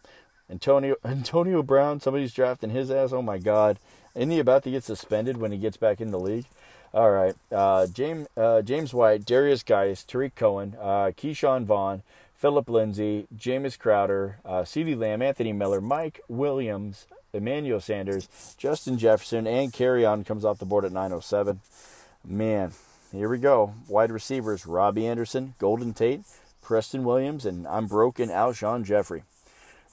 Antonio 0.50 0.96
Antonio 1.04 1.62
Brown. 1.62 2.00
Somebody's 2.00 2.34
drafting 2.34 2.70
his 2.70 2.90
ass. 2.90 3.12
Oh 3.12 3.22
my 3.22 3.38
God. 3.38 3.80
Isn't 4.16 4.32
he 4.32 4.40
about 4.40 4.64
to 4.64 4.72
get 4.72 4.84
suspended 4.84 5.38
when 5.38 5.52
he 5.52 5.58
gets 5.58 5.78
back 5.78 6.00
in 6.00 6.12
the 6.12 6.20
league? 6.20 6.46
All 6.94 7.12
right. 7.12 7.36
Uh, 7.52 7.88
James 7.88 8.28
uh, 8.38 8.62
James 8.62 8.94
White, 8.94 9.26
Darius 9.26 9.64
Guice, 9.64 10.04
Tarik 10.04 10.36
Cohen, 10.36 10.78
uh, 10.80 11.12
Ke'Shawn 11.16 11.66
Vaughn, 11.66 12.04
Phillip 12.36 12.70
Lindsay, 12.70 13.28
Jameis 13.36 13.78
Crowder, 13.78 14.38
uh, 14.46 14.62
CeeDee 14.62 14.98
Lamb, 14.98 15.22
Anthony 15.22 15.52
Miller, 15.52 15.82
Mike 15.82 16.22
Williams, 16.30 17.06
Emmanuel 17.34 17.82
Sanders, 17.82 18.56
Justin 18.58 18.98
Jefferson, 18.98 19.46
and 19.46 19.74
Kerryon 19.74 20.26
comes 20.26 20.46
off 20.46 20.60
the 20.60 20.66
board 20.66 20.86
at 20.86 20.94
907. 20.94 21.60
Man, 22.24 22.72
here 23.12 23.28
we 23.28 23.38
go. 23.38 23.74
Wide 23.90 24.12
receivers 24.12 24.66
Robbie 24.66 25.06
Anderson, 25.06 25.54
Golden 25.60 25.94
Tate, 25.94 26.22
Preston 26.62 27.04
Williams, 27.04 27.46
and 27.46 27.68
I'm 27.68 27.88
broken 27.88 28.30
Alshon 28.30 28.86
Jeffery. 28.86 29.24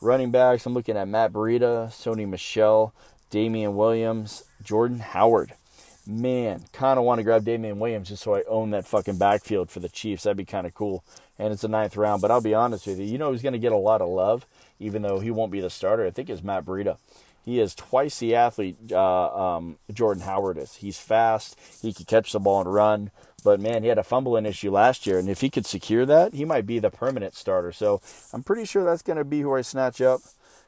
Running 0.01 0.31
backs, 0.31 0.67
I'm 0.67 0.75
looking 0.75 0.97
at 0.97 1.09
Matt 1.09 1.33
Breida, 1.33 1.89
Sony 1.89 2.29
Michel, 2.29 2.93
Damien 3.33 3.75
Williams, 3.75 4.45
Jordan 4.63 5.01
Howard. 5.01 5.55
Man, 6.07 6.65
kind 6.73 6.99
of 6.99 7.05
want 7.05 7.19
to 7.19 7.25
grab 7.25 7.45
Damien 7.45 7.79
Williams 7.79 8.11
just 8.11 8.23
so 8.23 8.35
I 8.35 8.43
own 8.47 8.71
that 8.71 8.87
fucking 8.87 9.17
backfield 9.17 9.71
for 9.71 9.81
the 9.81 9.89
Chiefs. 9.89 10.25
That'd 10.25 10.37
be 10.37 10.45
kind 10.45 10.67
of 10.67 10.75
cool. 10.75 11.03
And 11.39 11.51
it's 11.51 11.65
a 11.65 11.69
ninth 11.69 11.97
round, 11.97 12.21
but 12.21 12.31
I'll 12.31 12.43
be 12.43 12.55
honest 12.55 12.87
with 12.87 12.99
you. 12.99 13.07
You 13.07 13.17
know 13.17 13.33
he's 13.33 13.41
going 13.41 13.55
to 13.55 13.59
get 13.59 13.73
a 13.73 13.77
lot 13.77 14.03
of 14.03 14.09
love, 14.11 14.47
even 14.79 15.01
though 15.01 15.19
he 15.21 15.31
won't 15.31 15.51
be 15.51 15.61
the 15.61 15.71
starter? 15.71 16.07
I 16.07 16.11
think 16.11 16.29
it's 16.29 16.43
Matt 16.43 16.67
Breida. 16.67 16.99
He 17.43 17.59
is 17.59 17.75
twice 17.75 18.19
the 18.19 18.35
athlete 18.35 18.77
uh, 18.93 19.57
um, 19.57 19.79
Jordan 19.93 20.25
Howard 20.25 20.59
is. 20.59 20.77
He's 20.77 20.99
fast. 20.99 21.59
He 21.81 21.95
can 21.95 22.05
catch 22.05 22.33
the 22.33 22.39
ball 22.39 22.61
and 22.61 22.73
run. 22.73 23.11
But 23.43 23.61
man, 23.61 23.83
he 23.83 23.89
had 23.89 23.99
a 23.99 24.05
fumbling 24.05 24.47
issue 24.47 24.71
last 24.71 25.07
year, 25.07 25.19
and 25.19 25.29
if 25.29 25.41
he 25.41 25.51
could 25.51 25.67
secure 25.67 26.05
that, 26.05 26.35
he 26.35 26.45
might 26.45 26.67
be 26.67 26.79
the 26.79 26.91
permanent 26.91 27.35
starter. 27.35 27.73
So 27.73 28.01
I'm 28.33 28.43
pretty 28.43 28.67
sure 28.67 28.85
that's 28.85 29.03
going 29.03 29.17
to 29.17 29.25
be 29.25 29.41
who 29.41 29.55
I 29.55 29.63
snatch 29.63 30.01
up. 30.01 30.21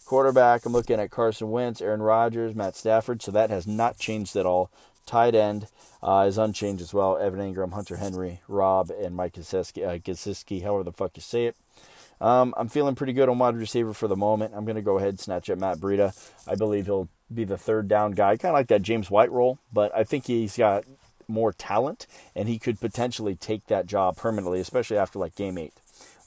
Quarterback, 0.05 0.67
I'm 0.67 0.73
looking 0.73 1.01
at 1.01 1.11
Carson 1.11 1.51
Wentz, 1.51 1.81
Aaron 1.81 2.03
Rodgers, 2.03 2.55
Matt 2.55 2.77
Stafford, 2.77 3.23
so 3.23 3.31
that 3.31 3.51
has 3.51 3.67
not 3.67 3.99
changed 3.99 4.37
at 4.37 4.47
all. 4.47 4.71
Tight 5.07 5.35
end 5.35 5.69
uh, 6.03 6.25
is 6.29 6.39
unchanged 6.39 6.83
as 6.83 6.93
well. 6.93 7.17
Evan 7.17 7.41
Engram, 7.41 7.73
Hunter 7.73 7.97
Henry, 7.97 8.41
Rob, 8.49 8.91
and 8.91 9.15
Mike 9.15 9.35
Gesicki, 9.35 10.63
uh, 10.63 10.65
however 10.65 10.85
the 10.85 10.93
fuck 10.93 11.13
you 11.17 11.23
say 11.23 11.47
it. 11.47 11.57
Um, 12.21 12.55
I'm 12.57 12.69
feeling 12.69 12.95
pretty 12.95 13.13
good 13.13 13.29
on 13.29 13.39
wide 13.39 13.57
receiver 13.57 13.93
for 13.93 14.09
the 14.09 14.17
moment. 14.17 14.55
I'm 14.55 14.65
going 14.65 14.77
to 14.77 14.83
go 14.83 14.99
ahead 14.99 15.11
and 15.11 15.21
snatch 15.21 15.51
up 15.51 15.59
Matt 15.59 15.79
Breida. 15.79 16.17
I 16.47 16.55
believe 16.55 16.87
he'll 16.87 17.09
be 17.33 17.45
the 17.45 17.59
third 17.59 17.89
down 17.89 18.13
guy, 18.13 18.37
kind 18.37 18.51
of 18.53 18.59
like 18.59 18.69
that 18.69 18.83
James 18.83 19.11
White 19.11 19.33
role, 19.33 19.59
but 19.73 19.95
I 19.95 20.05
think 20.05 20.27
he's 20.27 20.57
got 20.57 20.85
more 21.27 21.53
talent 21.53 22.07
and 22.35 22.49
he 22.49 22.59
could 22.59 22.79
potentially 22.81 23.35
take 23.35 23.67
that 23.67 23.87
job 23.87 24.17
permanently, 24.17 24.61
especially 24.61 24.99
after 24.99 25.19
like 25.19 25.35
game 25.35 25.59
eight. 25.59 25.73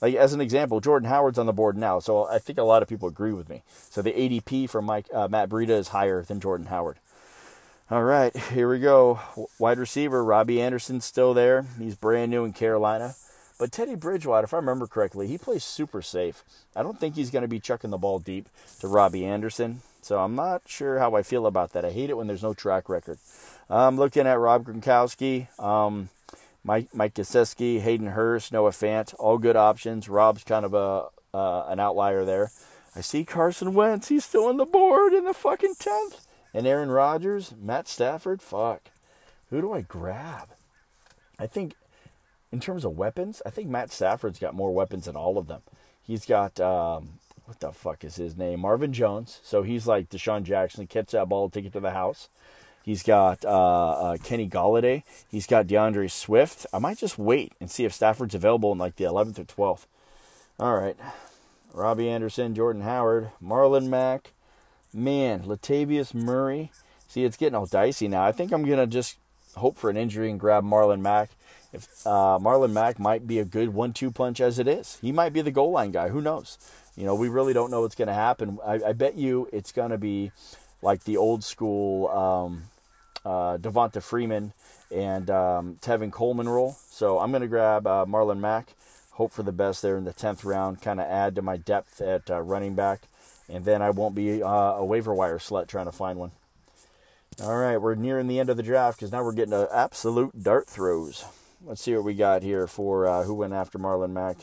Like 0.02 0.16
as 0.16 0.34
an 0.34 0.42
example, 0.42 0.80
Jordan 0.80 1.10
Howard's 1.10 1.40
on 1.40 1.46
the 1.46 1.54
board 1.54 1.78
now, 1.78 2.00
so 2.00 2.26
I 2.28 2.40
think 2.40 2.60
a 2.60 2.64
lot 2.64 2.82
of 2.82 2.88
people 2.88 3.08
agree 3.08 3.34
with 3.34 3.50
me. 3.50 3.64
So 3.90 4.02
the 4.02 4.12
ADP 4.12 4.70
for 4.70 4.82
Mike 4.82 5.08
uh, 5.14 5.28
Matt 5.28 5.50
Breida 5.50 5.70
is 5.70 5.90
higher 5.90 6.24
than 6.24 6.40
Jordan 6.40 6.68
Howard. 6.68 6.98
All 7.90 8.04
right, 8.04 8.36
here 8.36 8.70
we 8.70 8.80
go. 8.80 9.20
Wide 9.60 9.80
receiver 9.80 10.24
Robbie 10.24 10.62
Anderson's 10.62 11.06
still 11.06 11.34
there. 11.34 11.66
He's 11.80 11.96
brand 11.96 12.32
new 12.32 12.44
in 12.44 12.54
Carolina. 12.54 13.16
But 13.60 13.72
Teddy 13.72 13.96
Bridgewater, 13.96 14.46
if 14.46 14.54
I 14.54 14.58
remember 14.58 14.86
correctly, 14.86 15.28
he 15.28 15.38
plays 15.38 15.64
super 15.64 16.02
safe. 16.02 16.44
I 16.76 16.84
don't 16.84 17.00
think 17.00 17.16
he's 17.16 17.32
going 17.32 17.42
to 17.42 17.48
be 17.48 17.60
chucking 17.60 17.90
the 17.90 17.98
ball 17.98 18.20
deep 18.20 18.50
to 18.82 18.88
Robbie 18.88 19.26
Anderson. 19.26 19.82
So 20.02 20.20
I'm 20.20 20.36
not 20.36 20.64
sure 20.68 21.00
how 21.00 21.16
I 21.16 21.24
feel 21.24 21.48
about 21.48 21.74
that. 21.74 21.84
I 21.84 21.92
hate 21.92 22.10
it 22.10 22.18
when 22.18 22.28
there's 22.28 22.44
no 22.44 22.54
track 22.54 22.88
record. 22.88 23.18
I'm 23.70 23.98
looking 23.98 24.28
at 24.28 24.40
Rob 24.40 24.66
Gronkowski. 24.66 25.48
Um, 25.60 26.10
Mike 26.68 26.94
Mike 26.94 27.14
Gesicki, 27.14 27.80
Hayden 27.80 28.08
Hurst, 28.08 28.52
Noah 28.52 28.72
Fant, 28.72 29.16
all 29.18 29.38
good 29.38 29.56
options. 29.56 30.10
Rob's 30.10 30.44
kind 30.44 30.66
of 30.66 30.74
a 30.74 31.06
uh, 31.34 31.66
an 31.70 31.80
outlier 31.80 32.26
there. 32.26 32.52
I 32.94 33.00
see 33.00 33.24
Carson 33.24 33.74
Wentz, 33.74 34.10
he's 34.10 34.26
still 34.26 34.46
on 34.46 34.58
the 34.58 34.66
board 34.66 35.14
in 35.14 35.24
the 35.24 35.34
fucking 35.34 35.76
tenth, 35.80 36.28
and 36.54 36.68
Aaron 36.68 36.92
Rodgers, 36.92 37.54
Matt 37.58 37.88
Stafford. 37.88 38.42
Fuck, 38.42 38.90
who 39.50 39.62
do 39.62 39.72
I 39.72 39.82
grab? 39.82 40.50
I 41.40 41.48
think, 41.48 41.76
in 42.52 42.60
terms 42.60 42.84
of 42.84 42.98
weapons, 42.98 43.42
I 43.46 43.50
think 43.50 43.70
Matt 43.70 43.90
Stafford's 43.90 44.40
got 44.40 44.54
more 44.54 44.74
weapons 44.74 45.06
than 45.06 45.16
all 45.16 45.38
of 45.38 45.48
them. 45.48 45.62
He's 46.04 46.26
got 46.26 46.60
um, 46.60 47.20
what 47.46 47.62
the 47.62 47.72
fuck 47.72 48.04
is 48.04 48.18
his 48.18 48.36
name? 48.36 48.60
Marvin 48.60 48.92
Jones. 48.92 49.40
So 49.42 49.64
he's 49.64 49.88
like 49.88 50.10
DeSean 50.10 50.44
Jackson. 50.44 50.86
Catch 50.86 51.12
that 51.12 51.30
ball, 51.30 51.50
take 51.50 51.66
it 51.66 51.74
to 51.74 51.80
the 51.80 51.92
house. 51.92 52.28
He's 52.88 53.04
got 53.04 53.44
uh, 53.44 53.90
uh, 53.90 54.18
Kenny 54.24 54.48
Golladay. 54.48 55.04
He's 55.30 55.46
got 55.46 55.68
D'Andre 55.68 56.08
Swift. 56.08 56.66
I 56.72 56.80
might 56.80 56.98
just 56.98 57.20
wait 57.20 57.52
and 57.60 57.70
see 57.70 57.84
if 57.84 57.94
Stafford's 57.94 58.34
available 58.34 58.72
in 58.72 58.78
like 58.78 58.96
the 58.96 59.04
11th 59.04 59.40
or 59.40 59.44
12th. 59.44 59.86
All 60.58 60.74
right. 60.74 60.96
Robbie 61.74 62.10
Anderson, 62.10 62.56
Jordan 62.56 62.84
Howard, 62.84 63.32
Marlon 63.44 63.90
Mack. 63.90 64.32
Man, 64.94 65.44
Latavius 65.44 66.14
Murray. 66.14 66.72
See, 67.10 67.26
it's 67.26 67.36
getting 67.36 67.56
all 67.56 67.66
dicey 67.66 68.08
now. 68.08 68.24
I 68.24 68.32
think 68.32 68.54
I'm 68.54 68.64
going 68.64 68.80
to 68.80 68.88
just 68.88 69.18
hope 69.58 69.76
for 69.76 69.90
an 69.90 69.98
injury 69.98 70.32
and 70.32 70.40
grab 70.40 70.64
Marlon 70.64 71.02
Mack. 71.02 71.32
If 71.74 72.08
uh, 72.08 72.40
Marlon 72.42 72.72
Mack 72.72 73.00
might 73.00 73.28
be 73.28 73.40
a 73.40 73.44
good 73.44 73.74
one-two 73.74 74.12
punch 74.12 74.40
as 74.40 74.60
it 74.60 74.68
is, 74.70 74.98
he 75.02 75.12
might 75.12 75.34
be 75.34 75.42
the 75.42 75.52
goal 75.52 75.72
line 75.72 75.92
guy. 75.92 76.08
Who 76.08 76.22
knows? 76.22 76.58
You 76.96 77.04
know, 77.04 77.16
we 77.16 77.28
really 77.28 77.52
don't 77.52 77.70
know 77.70 77.82
what's 77.82 77.96
going 77.96 78.08
to 78.08 78.14
happen. 78.14 78.60
I, 78.66 78.76
I, 78.76 78.94
bet 78.94 79.16
you 79.16 79.50
it's 79.52 79.74
going 79.74 79.92
to 79.92 79.98
be 79.98 80.32
like 80.82 81.04
the 81.04 81.18
old 81.18 81.44
school 81.44 82.08
um, 82.08 82.64
uh, 83.26 83.58
Devonta 83.58 84.02
Freeman 84.02 84.54
and 84.92 85.30
um, 85.30 85.78
Tevin 85.82 86.12
Coleman 86.12 86.50
role. 86.50 86.78
So 86.90 87.20
I'm 87.20 87.32
going 87.32 87.42
to 87.42 87.48
grab 87.48 87.86
uh, 87.88 88.06
Marlon 88.06 88.40
Mack, 88.40 88.74
hope 89.12 89.32
for 89.32 89.44
the 89.44 89.52
best 89.52 89.82
there 89.82 89.98
in 89.98 90.06
the 90.06 90.14
10th 90.14 90.46
round, 90.46 90.82
kind 90.82 91.00
of 91.00 91.08
add 91.08 91.36
to 91.36 91.42
my 91.42 91.58
depth 91.58 92.02
at 92.02 92.30
uh, 92.30 92.42
running 92.42 92.76
back, 92.76 93.02
and 93.50 93.66
then 93.66 93.82
I 93.82 93.90
won't 93.90 94.16
be 94.16 94.42
uh, 94.42 94.48
a 94.48 94.86
waiver 94.86 95.14
wire 95.14 95.40
slut 95.40 95.68
trying 95.68 95.86
to 95.86 95.92
find 95.92 96.20
one. 96.20 96.32
All 97.42 97.58
right, 97.58 97.78
we're 97.78 97.96
nearing 97.96 98.28
the 98.28 98.40
end 98.40 98.50
of 98.50 98.58
the 98.58 98.64
draft 98.64 98.98
because 98.98 99.12
now 99.12 99.24
we're 99.24 99.32
getting 99.32 99.52
to 99.52 99.70
absolute 99.72 100.42
dart 100.42 100.68
throws. 100.68 101.24
Let's 101.64 101.82
see 101.84 101.94
what 101.94 102.04
we 102.04 102.16
got 102.16 102.42
here 102.42 102.66
for 102.66 103.08
uh, 103.08 103.24
who 103.24 103.34
went 103.36 103.54
after 103.54 103.78
Marlon 103.78 104.12
Mack. 104.12 104.38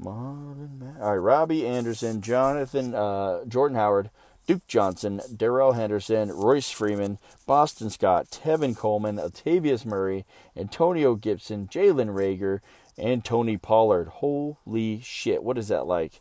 Marlon 0.00 0.78
Mack. 0.78 1.00
All 1.00 1.10
right, 1.10 1.16
Robbie 1.16 1.66
Anderson, 1.66 2.20
Jonathan, 2.20 2.94
uh, 2.94 3.44
Jordan 3.44 3.76
Howard, 3.76 4.10
Duke 4.50 4.66
Johnson, 4.66 5.20
Darrell 5.36 5.74
Henderson, 5.74 6.32
Royce 6.32 6.72
Freeman, 6.72 7.18
Boston 7.46 7.88
Scott, 7.88 8.26
Tevin 8.32 8.76
Coleman, 8.76 9.14
Latavius 9.14 9.86
Murray, 9.86 10.24
Antonio 10.56 11.14
Gibson, 11.14 11.68
Jalen 11.68 12.12
Reagor, 12.12 12.58
and 12.98 13.24
Tony 13.24 13.56
Pollard. 13.56 14.08
Holy 14.08 15.00
shit. 15.04 15.44
What 15.44 15.56
is 15.56 15.68
that 15.68 15.86
like? 15.86 16.14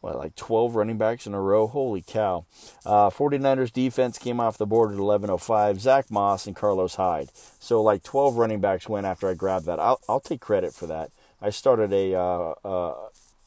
What, 0.00 0.16
like 0.16 0.36
12 0.36 0.76
running 0.76 0.98
backs 0.98 1.26
in 1.26 1.34
a 1.34 1.40
row? 1.40 1.66
Holy 1.66 2.00
cow. 2.00 2.44
Uh, 2.86 3.10
49ers 3.10 3.72
defense 3.72 4.18
came 4.18 4.38
off 4.38 4.56
the 4.56 4.64
board 4.64 4.92
at 4.92 4.98
11.05. 4.98 5.80
Zach 5.80 6.12
Moss 6.12 6.46
and 6.46 6.54
Carlos 6.54 6.94
Hyde. 6.94 7.30
So, 7.58 7.82
like 7.82 8.04
12 8.04 8.36
running 8.36 8.60
backs 8.60 8.88
went 8.88 9.04
after 9.04 9.28
I 9.28 9.34
grabbed 9.34 9.66
that. 9.66 9.80
I'll, 9.80 9.98
I'll 10.08 10.20
take 10.20 10.40
credit 10.40 10.74
for 10.74 10.86
that. 10.86 11.10
I 11.40 11.50
started 11.50 11.92
a 11.92 12.14
uh, 12.14 12.54
uh, 12.64 12.94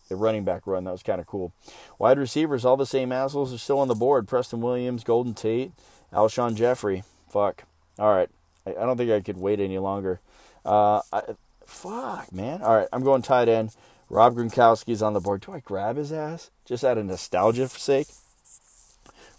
the 0.09 0.15
running 0.15 0.43
back 0.43 0.65
run. 0.65 0.83
That 0.83 0.91
was 0.91 1.03
kind 1.03 1.19
of 1.19 1.27
cool. 1.27 1.53
Wide 1.99 2.17
receivers, 2.19 2.65
all 2.65 2.77
the 2.77 2.85
same 2.85 3.11
assholes 3.11 3.53
are 3.53 3.57
still 3.57 3.79
on 3.79 3.87
the 3.87 3.95
board. 3.95 4.27
Preston 4.27 4.61
Williams, 4.61 5.03
Golden 5.03 5.33
Tate, 5.33 5.71
Alshon 6.13 6.55
Jeffery. 6.55 7.03
Fuck. 7.29 7.63
All 7.97 8.13
right. 8.13 8.29
I, 8.65 8.71
I 8.71 8.85
don't 8.85 8.97
think 8.97 9.11
I 9.11 9.21
could 9.21 9.37
wait 9.37 9.59
any 9.59 9.77
longer. 9.77 10.19
Uh, 10.65 11.01
I, 11.11 11.21
fuck, 11.65 12.31
man. 12.31 12.61
All 12.61 12.75
right. 12.75 12.87
I'm 12.93 13.03
going 13.03 13.21
tight 13.21 13.49
end. 13.49 13.75
Rob 14.09 14.35
Gronkowski's 14.35 15.01
on 15.01 15.13
the 15.13 15.19
board. 15.19 15.41
Do 15.41 15.53
I 15.53 15.59
grab 15.59 15.97
his 15.97 16.11
ass 16.11 16.51
just 16.63 16.83
out 16.83 16.97
of 16.97 17.05
nostalgia 17.05 17.67
for 17.67 17.79
sake? 17.79 18.07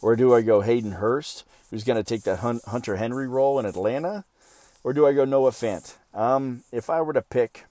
Or 0.02 0.16
do 0.16 0.34
I 0.34 0.42
go 0.42 0.60
Hayden 0.60 0.92
Hurst, 0.92 1.44
who's 1.70 1.84
going 1.84 1.96
to 1.96 2.04
take 2.04 2.22
that 2.24 2.40
Hunter 2.40 2.96
Henry 2.96 3.28
role 3.28 3.58
in 3.58 3.66
Atlanta? 3.66 4.24
Or 4.84 4.92
do 4.92 5.06
I 5.06 5.12
go 5.12 5.24
Noah 5.24 5.52
Fant? 5.52 5.94
Um, 6.12 6.62
if 6.72 6.90
I 6.90 7.00
were 7.00 7.12
to 7.12 7.22
pick 7.22 7.64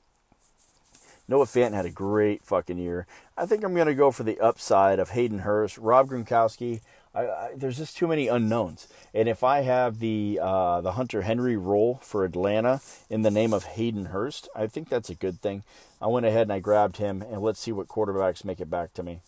Noah 1.27 1.45
Fant 1.45 1.73
had 1.73 1.85
a 1.85 1.91
great 1.91 2.43
fucking 2.43 2.77
year. 2.77 3.07
I 3.37 3.45
think 3.45 3.63
I'm 3.63 3.73
going 3.73 3.87
to 3.87 3.95
go 3.95 4.11
for 4.11 4.23
the 4.23 4.39
upside 4.39 4.99
of 4.99 5.11
Hayden 5.11 5.39
Hurst, 5.39 5.77
Rob 5.77 6.09
Gronkowski. 6.09 6.81
I, 7.15 7.21
I, 7.27 7.51
there's 7.55 7.77
just 7.77 7.97
too 7.97 8.07
many 8.07 8.27
unknowns. 8.27 8.87
And 9.13 9.27
if 9.27 9.43
I 9.43 9.61
have 9.61 9.99
the 9.99 10.39
uh, 10.41 10.81
the 10.81 10.93
Hunter 10.93 11.23
Henry 11.23 11.57
role 11.57 11.99
for 12.03 12.25
Atlanta 12.25 12.81
in 13.09 13.23
the 13.23 13.31
name 13.31 13.53
of 13.53 13.63
Hayden 13.63 14.05
Hurst, 14.05 14.49
I 14.55 14.67
think 14.67 14.89
that's 14.89 15.09
a 15.09 15.15
good 15.15 15.41
thing. 15.41 15.63
I 16.01 16.07
went 16.07 16.25
ahead 16.25 16.43
and 16.43 16.53
I 16.53 16.59
grabbed 16.59 16.97
him, 16.97 17.21
and 17.21 17.41
let's 17.41 17.59
see 17.59 17.71
what 17.71 17.87
quarterbacks 17.87 18.45
make 18.45 18.59
it 18.59 18.69
back 18.69 18.93
to 18.93 19.03
me. 19.03 19.21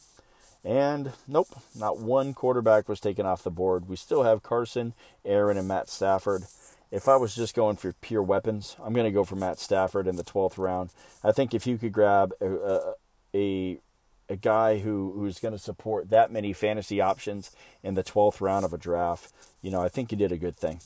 And 0.63 1.13
nope, 1.27 1.47
not 1.73 1.99
one 1.99 2.33
quarterback 2.33 2.89
was 2.89 2.99
taken 2.99 3.25
off 3.25 3.43
the 3.43 3.49
board. 3.49 3.87
We 3.87 3.95
still 3.95 4.23
have 4.23 4.43
Carson, 4.43 4.93
Aaron, 5.23 5.57
and 5.57 5.67
Matt 5.67 5.89
Stafford 5.89 6.43
if 6.91 7.07
I 7.07 7.15
was 7.15 7.35
just 7.35 7.55
going 7.55 7.75
for 7.75 7.93
pure 7.93 8.23
weapons, 8.23 8.75
I'm 8.83 8.93
going 8.93 9.05
to 9.05 9.11
go 9.11 9.23
for 9.23 9.35
Matt 9.35 9.59
Stafford 9.59 10.07
in 10.07 10.15
the 10.15 10.23
12th 10.23 10.57
round. 10.57 10.91
I 11.23 11.31
think 11.31 11.53
if 11.53 11.67
you 11.67 11.77
could 11.77 11.91
grab 11.91 12.33
a 12.41 12.93
a, 13.33 13.77
a 14.29 14.35
guy 14.35 14.79
who, 14.79 15.13
who's 15.15 15.39
going 15.39 15.53
to 15.53 15.59
support 15.59 16.09
that 16.09 16.31
many 16.31 16.53
fantasy 16.53 16.99
options 16.99 17.51
in 17.83 17.93
the 17.93 18.03
12th 18.03 18.41
round 18.41 18.65
of 18.65 18.73
a 18.73 18.77
draft, 18.77 19.31
you 19.61 19.71
know, 19.71 19.81
I 19.81 19.89
think 19.89 20.11
you 20.11 20.17
did 20.17 20.31
a 20.31 20.37
good 20.37 20.55
thing. 20.55 20.79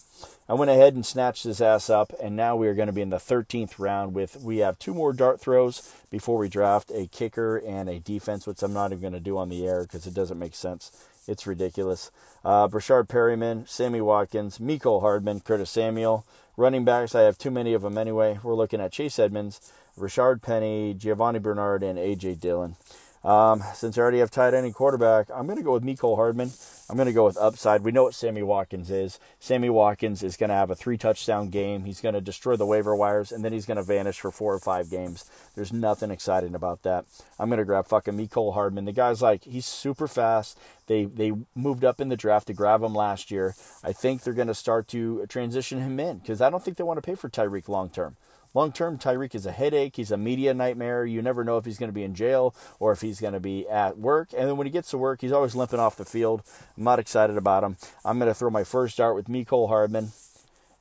I 0.48 0.54
went 0.54 0.72
ahead 0.72 0.94
and 0.94 1.06
snatched 1.06 1.44
his 1.44 1.62
ass 1.62 1.90
up, 1.90 2.14
and 2.22 2.36
now 2.36 2.56
we 2.56 2.68
are 2.68 2.74
going 2.74 2.88
to 2.88 2.94
be 2.94 3.02
in 3.02 3.10
the 3.10 3.18
13th 3.18 3.80
round 3.80 4.14
with 4.14 4.38
we 4.38 4.58
have 4.58 4.80
two 4.80 4.94
more 4.94 5.14
dart 5.14 5.40
throws 5.40 5.94
before 6.10 6.38
we 6.38 6.50
draft 6.50 6.92
a 6.94 7.08
kicker 7.08 7.58
and 7.58 7.90
a 7.90 8.00
defense, 8.00 8.46
which 8.46 8.62
I'm 8.62 8.74
not 8.74 8.92
even 8.92 9.02
going 9.02 9.14
to 9.14 9.20
do 9.20 9.38
on 9.38 9.50
the 9.50 9.66
air 9.66 9.84
because 9.84 10.06
it 10.06 10.14
doesn't 10.14 10.40
make 10.40 10.56
sense. 10.56 10.92
It's 11.28 11.46
ridiculous. 11.46 12.12
Uh, 12.44 12.68
Breshad 12.68 13.08
Perriman, 13.08 13.68
Sammy 13.68 14.02
Watkins, 14.02 14.58
Mecole 14.58 15.02
Hardman, 15.02 15.42
Curtis 15.42 15.70
Samuel. 15.70 16.26
Running 16.58 16.84
backs, 16.84 17.16
I 17.16 17.22
have 17.22 17.38
too 17.38 17.52
many 17.52 17.74
of 17.74 17.82
them 17.82 17.98
anyway. 17.98 18.40
We're 18.44 18.56
looking 18.56 18.82
at 18.82 18.92
Chase 18.92 19.20
Edmonds, 19.20 19.72
Rashaad 19.98 20.42
Penny, 20.42 20.94
Giovani 20.94 21.40
Bernard, 21.40 21.84
and 21.84 21.98
A.J. 21.98 22.36
Dillon. 22.36 22.76
Um, 23.24 23.64
since 23.76 23.98
I 23.98 24.02
already 24.02 24.18
have 24.20 24.32
tight 24.32 24.56
end 24.56 24.66
and 24.66 24.74
quarterback, 24.74 25.28
I'm 25.34 25.46
going 25.46 25.58
to 25.58 25.64
go 25.64 25.74
with 25.74 25.84
Mecole 25.84 26.16
Hardman. 26.16 26.52
I'm 26.90 26.98
going 26.98 27.08
to 27.08 27.14
go 27.14 27.26
with 27.26 27.38
upside. 27.38 27.84
We 27.84 27.92
know 27.92 28.04
what 28.04 28.16
Sammy 28.16 28.42
Watkins 28.42 28.90
is. 28.90 29.20
Sammy 29.40 29.70
Watkins 29.70 30.24
is 30.24 30.36
going 30.36 30.50
to 30.50 30.56
have 30.56 30.72
a 30.72 30.76
three 30.76 30.98
touchdown 30.98 31.50
game. 31.50 31.86
He's 31.86 32.02
going 32.02 32.16
to 32.16 32.22
destroy 32.22 32.56
the 32.56 32.66
waiver 32.66 32.96
wires, 32.96 33.32
and 33.32 33.46
then 33.46 33.54
he's 33.54 33.68
going 33.68 33.78
to 33.78 33.84
vanish 33.84 34.20
for 34.20 34.32
four 34.32 34.54
or 34.54 34.60
five 34.60 34.90
games. 34.90 35.30
There's 35.56 35.72
nothing 35.72 36.10
exciting 36.10 36.56
about 36.56 36.82
that. 36.82 37.06
I'm 37.40 37.50
going 37.50 37.60
to 37.60 37.66
grab 37.66 37.88
fucking 37.88 38.18
Mecole 38.18 38.56
Hardman. 38.56 38.86
The 38.86 38.92
guy's 38.92 39.22
like, 39.22 39.44
he's 39.44 39.68
super 39.68 40.08
fast. 40.08 40.60
They, 40.88 41.06
they 41.06 41.32
moved 41.56 41.86
up 41.86 42.02
in 42.02 42.10
the 42.10 42.18
draft 42.18 42.48
to 42.48 42.54
grab 42.54 42.82
him 42.82 42.96
last 42.96 43.30
year. 43.32 43.56
I 43.84 43.94
think 43.94 44.24
they're 44.24 44.34
going 44.34 44.48
to 44.48 44.56
start 44.56 44.88
to 44.90 45.26
transition 45.28 45.80
him 45.80 46.00
in 46.00 46.18
because 46.18 46.42
I 46.42 46.50
don't 46.50 46.64
think 46.64 46.78
they 46.78 46.84
want 46.84 46.98
to 46.98 47.02
pay 47.02 47.16
for 47.16 47.30
Tyreek 47.30 47.70
long 47.70 47.90
term. 47.90 48.18
Long 48.54 48.72
term, 48.72 48.98
Tyreek 48.98 49.34
is 49.34 49.46
a 49.46 49.52
headache. 49.52 49.96
He's 49.96 50.12
a 50.12 50.18
media 50.18 50.54
nightmare. 50.54 51.06
You 51.06 51.22
never 51.22 51.44
know 51.44 51.58
if 51.58 51.66
he's 51.66 51.78
going 51.78 51.90
to 51.90 51.94
be 51.94 52.04
in 52.04 52.14
jail 52.14 52.54
or 52.80 52.92
if 52.92 53.02
he's 53.02 53.22
going 53.22 53.34
to 53.34 53.40
be 53.40 53.68
at 53.68 53.98
work. 53.98 54.30
And 54.38 54.48
then 54.48 54.58
when 54.58 54.68
he 54.68 54.72
gets 54.72 54.90
to 54.92 54.98
work, 54.98 55.22
he's 55.22 55.32
always 55.32 55.56
limping 55.56 55.80
off 55.80 55.96
the 55.96 56.06
field. 56.06 56.44
I'm 56.78 56.84
not 56.84 57.00
excited 57.00 57.38
about 57.38 57.64
him. 57.64 57.78
I'm 58.04 58.20
going 58.20 58.30
to 58.30 58.34
throw 58.34 58.50
my 58.50 58.66
first 58.66 58.98
dart 58.98 59.16
with 59.16 59.28
Mecole 59.28 59.70
Hardman, 59.70 60.12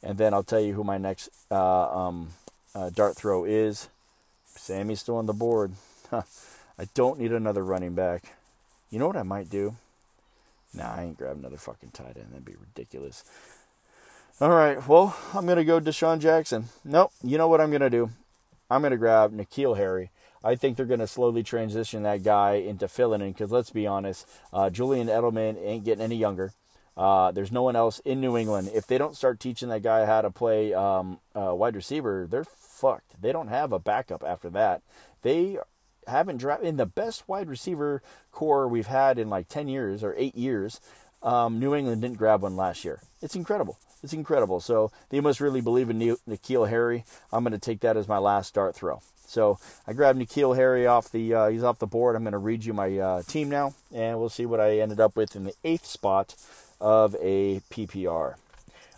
and 0.03 0.19
then 0.19 0.35
I'll 0.35 0.43
tell 0.43 0.61
you 0.61 0.75
who 0.75 0.83
my 0.83 0.99
next 0.99 1.31
uh, 1.51 1.89
um, 1.97 2.31
uh, 2.75 2.91
dart 2.91 3.17
throw 3.17 3.45
is. 3.45 3.89
Sammy's 4.47 5.01
still 5.01 5.17
on 5.17 5.27
the 5.27 5.33
board. 5.33 5.73
Huh. 6.11 6.23
I 6.77 6.89
don't 6.95 7.21
need 7.21 7.33
another 7.33 7.63
running 7.63 7.95
back. 7.95 8.35
You 8.91 8.99
know 8.99 9.07
what 9.07 9.17
I 9.17 9.23
might 9.23 9.49
do? 9.49 9.77
Nah, 10.75 10.95
I 10.95 11.03
ain't 11.03 11.19
grab 11.19 11.37
another 11.37 11.57
fucking 11.57 11.91
tight 11.91 12.17
end. 12.17 12.29
That'd 12.31 12.45
be 12.45 12.57
ridiculous. 12.61 13.25
All 14.41 14.49
right, 14.49 14.89
well, 14.89 15.15
I'm 15.35 15.45
going 15.45 15.59
to 15.59 15.65
go 15.67 15.81
DeSean 15.81 16.19
Jackson. 16.19 16.71
Nope, 16.83 17.13
you 17.23 17.37
know 17.37 17.47
what 17.47 17.61
I'm 17.61 17.69
going 17.69 17.83
to 17.83 17.91
do? 17.91 18.09
I'm 18.71 18.81
going 18.81 18.93
to 18.93 18.97
grab 18.97 19.35
N'Keal 19.35 19.77
Harry. 19.77 20.11
I 20.43 20.55
think 20.55 20.79
they're 20.79 20.87
going 20.87 21.01
to 21.01 21.07
slowly 21.07 21.43
transition 21.43 22.05
that 22.05 22.23
guy 22.23 22.53
into 22.53 22.89
filling 22.89 23.21
in 23.21 23.33
because 23.33 23.51
let's 23.51 23.69
be 23.69 23.87
honest, 23.87 24.27
uh, 24.51 24.71
Julian 24.71 25.09
Edelman 25.09 25.63
ain't 25.63 25.85
getting 25.85 26.03
any 26.03 26.17
younger. 26.17 26.55
Uh, 26.97 27.31
there's 27.33 27.53
no 27.53 27.63
one 27.63 27.77
else 27.77 27.99
in 27.99 28.23
New 28.23 28.35
England. 28.35 28.71
If 28.73 28.87
they 28.87 28.97
don't 28.97 29.15
start 29.15 29.41
teaching 29.41 29.69
that 29.69 29.83
guy 29.83 30.07
how 30.07 30.23
to 30.23 30.31
play 30.31 30.73
um, 30.73 31.21
uh, 31.35 31.55
wide 31.55 31.77
receiver, 31.77 32.27
they're 32.27 32.45
fucked. 32.45 33.21
They 33.21 33.33
don't 33.33 33.49
have 33.49 33.73
a 33.73 33.79
backup 33.79 34.25
after 34.25 34.49
that. 34.49 34.81
They 35.21 35.59
haven't 36.07 36.39
drafted 36.39 36.67
in 36.67 36.79
the 36.79 36.87
best 36.87 37.29
wide 37.29 37.51
receiver 37.51 38.01
core 38.33 38.67
we've 38.67 38.87
had 38.87 39.19
in 39.19 39.29
like 39.29 39.49
10 39.49 39.69
years 39.69 40.03
or 40.03 40.15
8 40.17 40.35
years. 40.35 40.81
Um, 41.23 41.61
New 41.61 41.75
England 41.75 42.01
didn't 42.01 42.17
grab 42.17 42.41
one 42.41 42.57
last 42.57 42.87
year. 42.87 43.01
It's 43.21 43.37
incredible. 43.37 43.79
It's 44.03 44.13
incredible. 44.13 44.61
So 44.61 44.91
they 45.11 45.21
must 45.21 45.41
really 45.41 45.61
believe 45.61 45.91
in 45.91 45.99
N'Keal 45.99 46.69
Harry. 46.69 47.05
I'm 47.33 47.45
going 47.45 47.53
to 47.53 47.59
take 47.59 47.81
that 47.81 47.97
as 47.97 48.09
my 48.09 48.19
last 48.19 48.55
dart 48.55 48.75
throw. 48.75 49.03
So 49.27 49.59
I 49.87 49.93
grabbed 49.93 50.19
N'Keal 50.19 50.57
Harry 50.57 50.87
off 50.87 51.11
the 51.11 51.35
uh, 51.35 51.49
he's 51.49 51.63
off 51.63 51.79
the 51.79 51.87
board. 51.87 52.17
I'm 52.17 52.25
going 52.25 52.33
to 52.33 52.39
read 52.39 52.65
you 52.65 52.73
my 52.73 52.99
uh, 52.99 53.23
team 53.23 53.49
now, 53.49 53.75
and 53.95 54.19
we'll 54.19 54.29
see 54.29 54.47
what 54.47 54.61
I 54.61 54.79
ended 54.79 54.99
up 54.99 55.15
with 55.17 55.37
in 55.37 55.45
the 55.45 55.55
eighth 55.63 55.87
spot 55.87 56.35
of 56.81 57.15
a 57.21 57.61
PPR. 57.71 58.35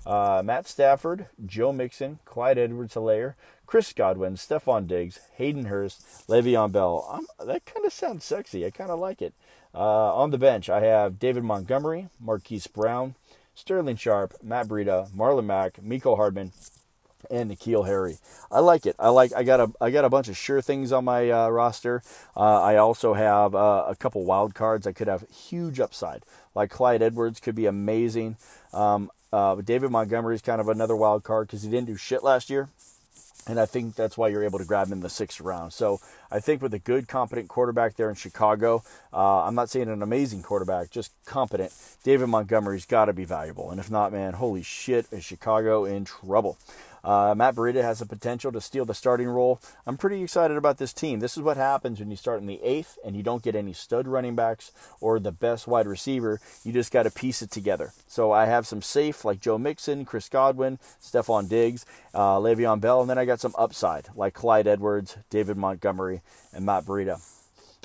Uh, 0.07 0.43
Matt 0.45 0.67
Stafford, 0.67 1.27
Joe 1.45 1.73
Mixon, 1.73 2.19
Clyde 2.25 2.59
Edwards-Helaire, 2.59 3.35
Chris 3.67 3.93
Godwin, 3.93 4.35
Stefon 4.35 4.87
Diggs, 4.87 5.21
Hayden 5.37 5.67
Hurst, 5.67 6.27
Le'Veon 6.29 6.73
Bell. 6.73 7.07
I'm, 7.11 7.47
that 7.47 7.65
kind 7.65 7.87
of 7.87 7.93
sounds 7.93 8.25
sexy. 8.25 8.67
I 8.67 8.71
kind 8.71 8.91
of 8.91 8.99
like 8.99 9.23
it. 9.23 9.33
Uh, 9.75 10.15
on 10.15 10.31
the 10.31 10.38
bench, 10.38 10.69
I 10.69 10.81
have 10.81 11.19
David 11.19 11.45
Montgomery, 11.45 12.09
Marquise 12.21 12.67
Brown, 12.67 13.15
Sterling 13.55 13.97
Sharp, 13.97 14.35
Matt 14.43 14.69
Breida, 14.69 15.11
Marlon 15.11 15.45
Mack, 15.45 15.75
Mecole 15.75 16.17
Hardman, 16.17 16.53
and 17.31 17.51
N'Keal 17.51 17.87
Harry. 17.87 18.19
I 18.51 18.61
like 18.61 18.87
it. 18.87 18.97
I 18.99 19.09
like. 19.09 19.33
I 19.35 19.43
got 19.43 19.61
a. 19.61 19.73
I 19.81 19.91
got 19.91 20.05
a 20.05 20.11
bunch 20.11 20.29
of 20.29 20.37
sure 20.37 20.61
things 20.61 20.93
on 20.93 21.05
my 21.05 21.31
uh, 21.31 21.49
roster. 21.49 22.03
Uh, 22.37 22.61
I 22.61 22.77
also 22.77 23.15
have 23.15 23.55
uh, 23.55 23.85
a 23.88 23.95
couple 23.95 24.25
wild 24.25 24.55
cards. 24.55 24.87
I 24.87 24.93
could 24.93 25.09
have 25.09 25.25
huge 25.31 25.81
upside. 25.81 26.25
Like 26.55 26.71
Clyde 26.71 27.03
Edwards 27.03 27.41
could 27.41 27.55
be 27.55 27.67
amazing. 27.67 28.37
Um, 28.73 29.11
uh, 29.33 29.55
David 29.57 29.91
Montgomery 29.91 30.35
is 30.35 30.43
kind 30.43 30.61
of 30.61 30.69
another 30.69 30.97
wild 30.97 31.25
card 31.25 31.47
because 31.47 31.62
he 31.62 31.71
didn't 31.71 31.87
do 31.87 31.97
shit 31.97 32.23
last 32.23 32.51
year. 32.51 32.69
And 33.47 33.59
I 33.59 33.67
think 33.67 33.97
that's 33.97 34.17
why 34.17 34.29
you're 34.29 34.45
able 34.45 34.61
to 34.61 34.65
grab 34.65 34.87
him 34.87 34.93
in 34.93 35.01
the 35.01 35.11
sixth 35.11 35.41
round. 35.41 35.73
So 35.73 36.01
I 36.33 36.40
think 36.40 36.62
with 36.62 36.73
a 36.73 36.79
good, 36.79 37.09
competent 37.09 37.49
quarterback 37.49 37.97
there 37.97 38.09
in 38.09 38.14
Chicago, 38.14 38.83
uh, 39.12 39.42
I'm 39.42 39.55
not 39.55 39.68
saying 39.68 39.88
an 39.88 40.03
amazing 40.03 40.42
quarterback, 40.42 40.90
just 40.90 41.12
competent. 41.27 41.73
David 42.05 42.29
Montgomery's 42.29 42.87
got 42.87 43.05
to 43.05 43.12
be 43.12 43.27
valuable. 43.27 43.71
And 43.71 43.79
if 43.79 43.90
not, 43.90 44.12
man, 44.12 44.33
holy 44.33 44.62
shit, 44.62 45.07
is 45.12 45.25
Chicago 45.25 45.85
in 45.85 46.07
trouble? 46.07 46.57
Uh, 47.05 47.35
Matt 47.37 47.57
Breida 47.57 47.83
has 47.83 47.99
the 47.99 48.07
potential 48.07 48.53
to 48.53 48.61
steal 48.61 48.85
the 48.85 48.95
starting 48.95 49.29
role. 49.29 49.61
I'm 49.87 49.97
pretty 49.97 50.23
excited 50.23 50.57
about 50.57 50.79
this 50.79 50.92
team. 50.92 51.21
This 51.21 51.37
is 51.37 51.42
what 51.42 51.57
happens 51.57 51.99
when 51.99 52.11
you 52.11 52.16
start 52.16 52.40
in 52.40 52.47
the 52.47 52.62
eighth 52.62 52.97
and 53.05 53.16
you 53.16 53.23
don't 53.23 53.42
get 53.42 53.57
any 53.57 53.73
stud 53.73 54.07
running 54.07 54.37
backs 54.37 54.71
or 55.01 55.18
the 55.18 55.33
best 55.33 55.66
wide 55.66 55.87
receiver. 55.87 56.40
You 56.62 56.73
just 56.73 56.92
got 56.92 57.03
to 57.03 57.11
piece 57.11 57.42
it 57.42 57.51
together. 57.51 57.92
So 58.07 58.31
I 58.31 58.47
have 58.47 58.66
some 58.66 58.83
safe 58.83 59.25
like 59.25 59.40
Joe 59.40 59.59
Mixon, 59.59 60.05
Chris 60.05 60.29
Godwin, 60.29 60.79
Stefon 61.03 61.49
Diggs, 61.49 61.85
uh, 62.14 62.37
Le'Veon 62.37 62.81
Bell, 62.81 63.01
and 63.01 63.11
then 63.11 63.18
I 63.18 63.25
got 63.25 63.40
some 63.40 63.55
upside 63.59 64.09
like 64.14 64.35
Clyde 64.35 64.68
Edwards, 64.68 65.16
David 65.29 65.57
Montgomery, 65.57 66.22
and 66.53 66.65
Matt 66.65 66.85
Breida. 66.85 67.21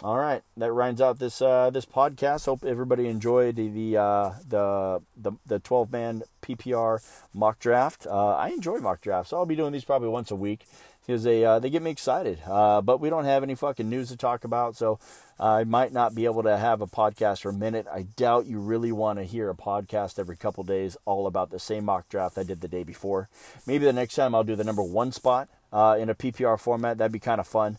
All 0.03 0.19
right, 0.19 0.43
that 0.57 0.71
rounds 0.71 1.01
out 1.01 1.17
this 1.17 1.41
uh, 1.41 1.71
this 1.71 1.85
podcast. 1.85 2.45
Hope 2.45 2.63
everybody 2.63 3.07
enjoyed 3.07 3.55
the 3.55 3.67
the 3.67 3.97
uh, 3.97 4.33
the, 4.47 5.31
the 5.45 5.59
twelve 5.59 5.91
man 5.91 6.21
PPR 6.43 7.03
mock 7.33 7.57
draft. 7.59 8.05
Uh, 8.05 8.35
I 8.35 8.49
enjoy 8.49 8.77
mock 8.77 9.01
drafts, 9.01 9.33
I'll 9.33 9.47
be 9.47 9.55
doing 9.55 9.73
these 9.73 9.85
probably 9.85 10.09
once 10.09 10.29
a 10.29 10.35
week 10.35 10.65
because 11.07 11.23
they 11.23 11.43
uh, 11.43 11.57
they 11.59 11.69
get 11.69 11.81
me 11.81 11.89
excited. 11.89 12.39
Uh, 12.45 12.81
but 12.81 12.99
we 12.99 13.09
don't 13.09 13.25
have 13.25 13.41
any 13.41 13.55
fucking 13.55 13.89
news 13.89 14.09
to 14.09 14.17
talk 14.17 14.43
about, 14.43 14.75
so 14.75 14.99
I 15.39 15.63
might 15.63 15.93
not 15.93 16.13
be 16.13 16.25
able 16.25 16.43
to 16.43 16.57
have 16.57 16.81
a 16.81 16.87
podcast 16.87 17.41
for 17.41 17.49
a 17.49 17.53
minute. 17.53 17.87
I 17.91 18.03
doubt 18.03 18.45
you 18.45 18.59
really 18.59 18.91
want 18.91 19.19
to 19.19 19.25
hear 19.25 19.49
a 19.49 19.55
podcast 19.55 20.19
every 20.19 20.35
couple 20.35 20.63
days 20.63 20.97
all 21.05 21.25
about 21.25 21.49
the 21.49 21.59
same 21.59 21.85
mock 21.85 22.09
draft 22.09 22.37
I 22.37 22.43
did 22.43 22.61
the 22.61 22.67
day 22.67 22.83
before. 22.83 23.29
Maybe 23.65 23.85
the 23.85 23.93
next 23.93 24.15
time 24.15 24.35
I'll 24.35 24.43
do 24.43 24.55
the 24.55 24.63
number 24.63 24.83
one 24.83 25.11
spot 25.11 25.47
uh, 25.71 25.97
in 25.99 26.09
a 26.09 26.15
PPR 26.15 26.59
format. 26.59 26.97
That'd 26.97 27.11
be 27.11 27.19
kind 27.19 27.39
of 27.39 27.47
fun. 27.47 27.77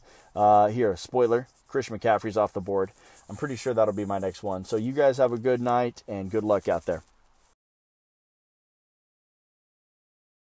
here, 0.70 0.96
spoiler 0.96 1.48
Christian 1.68 1.98
McCaffrey's 1.98 2.36
off 2.36 2.52
the 2.52 2.60
board. 2.60 2.90
I'm 3.28 3.36
pretty 3.36 3.56
sure 3.56 3.74
that'll 3.74 3.94
be 3.94 4.06
my 4.06 4.18
next 4.18 4.42
one. 4.42 4.64
So 4.64 4.76
you 4.76 4.92
guys 4.92 5.18
have 5.18 5.32
a 5.32 5.38
good 5.38 5.60
night 5.60 6.02
and 6.08 6.30
good 6.30 6.44
luck 6.44 6.66
out 6.66 6.86
there. 6.86 7.04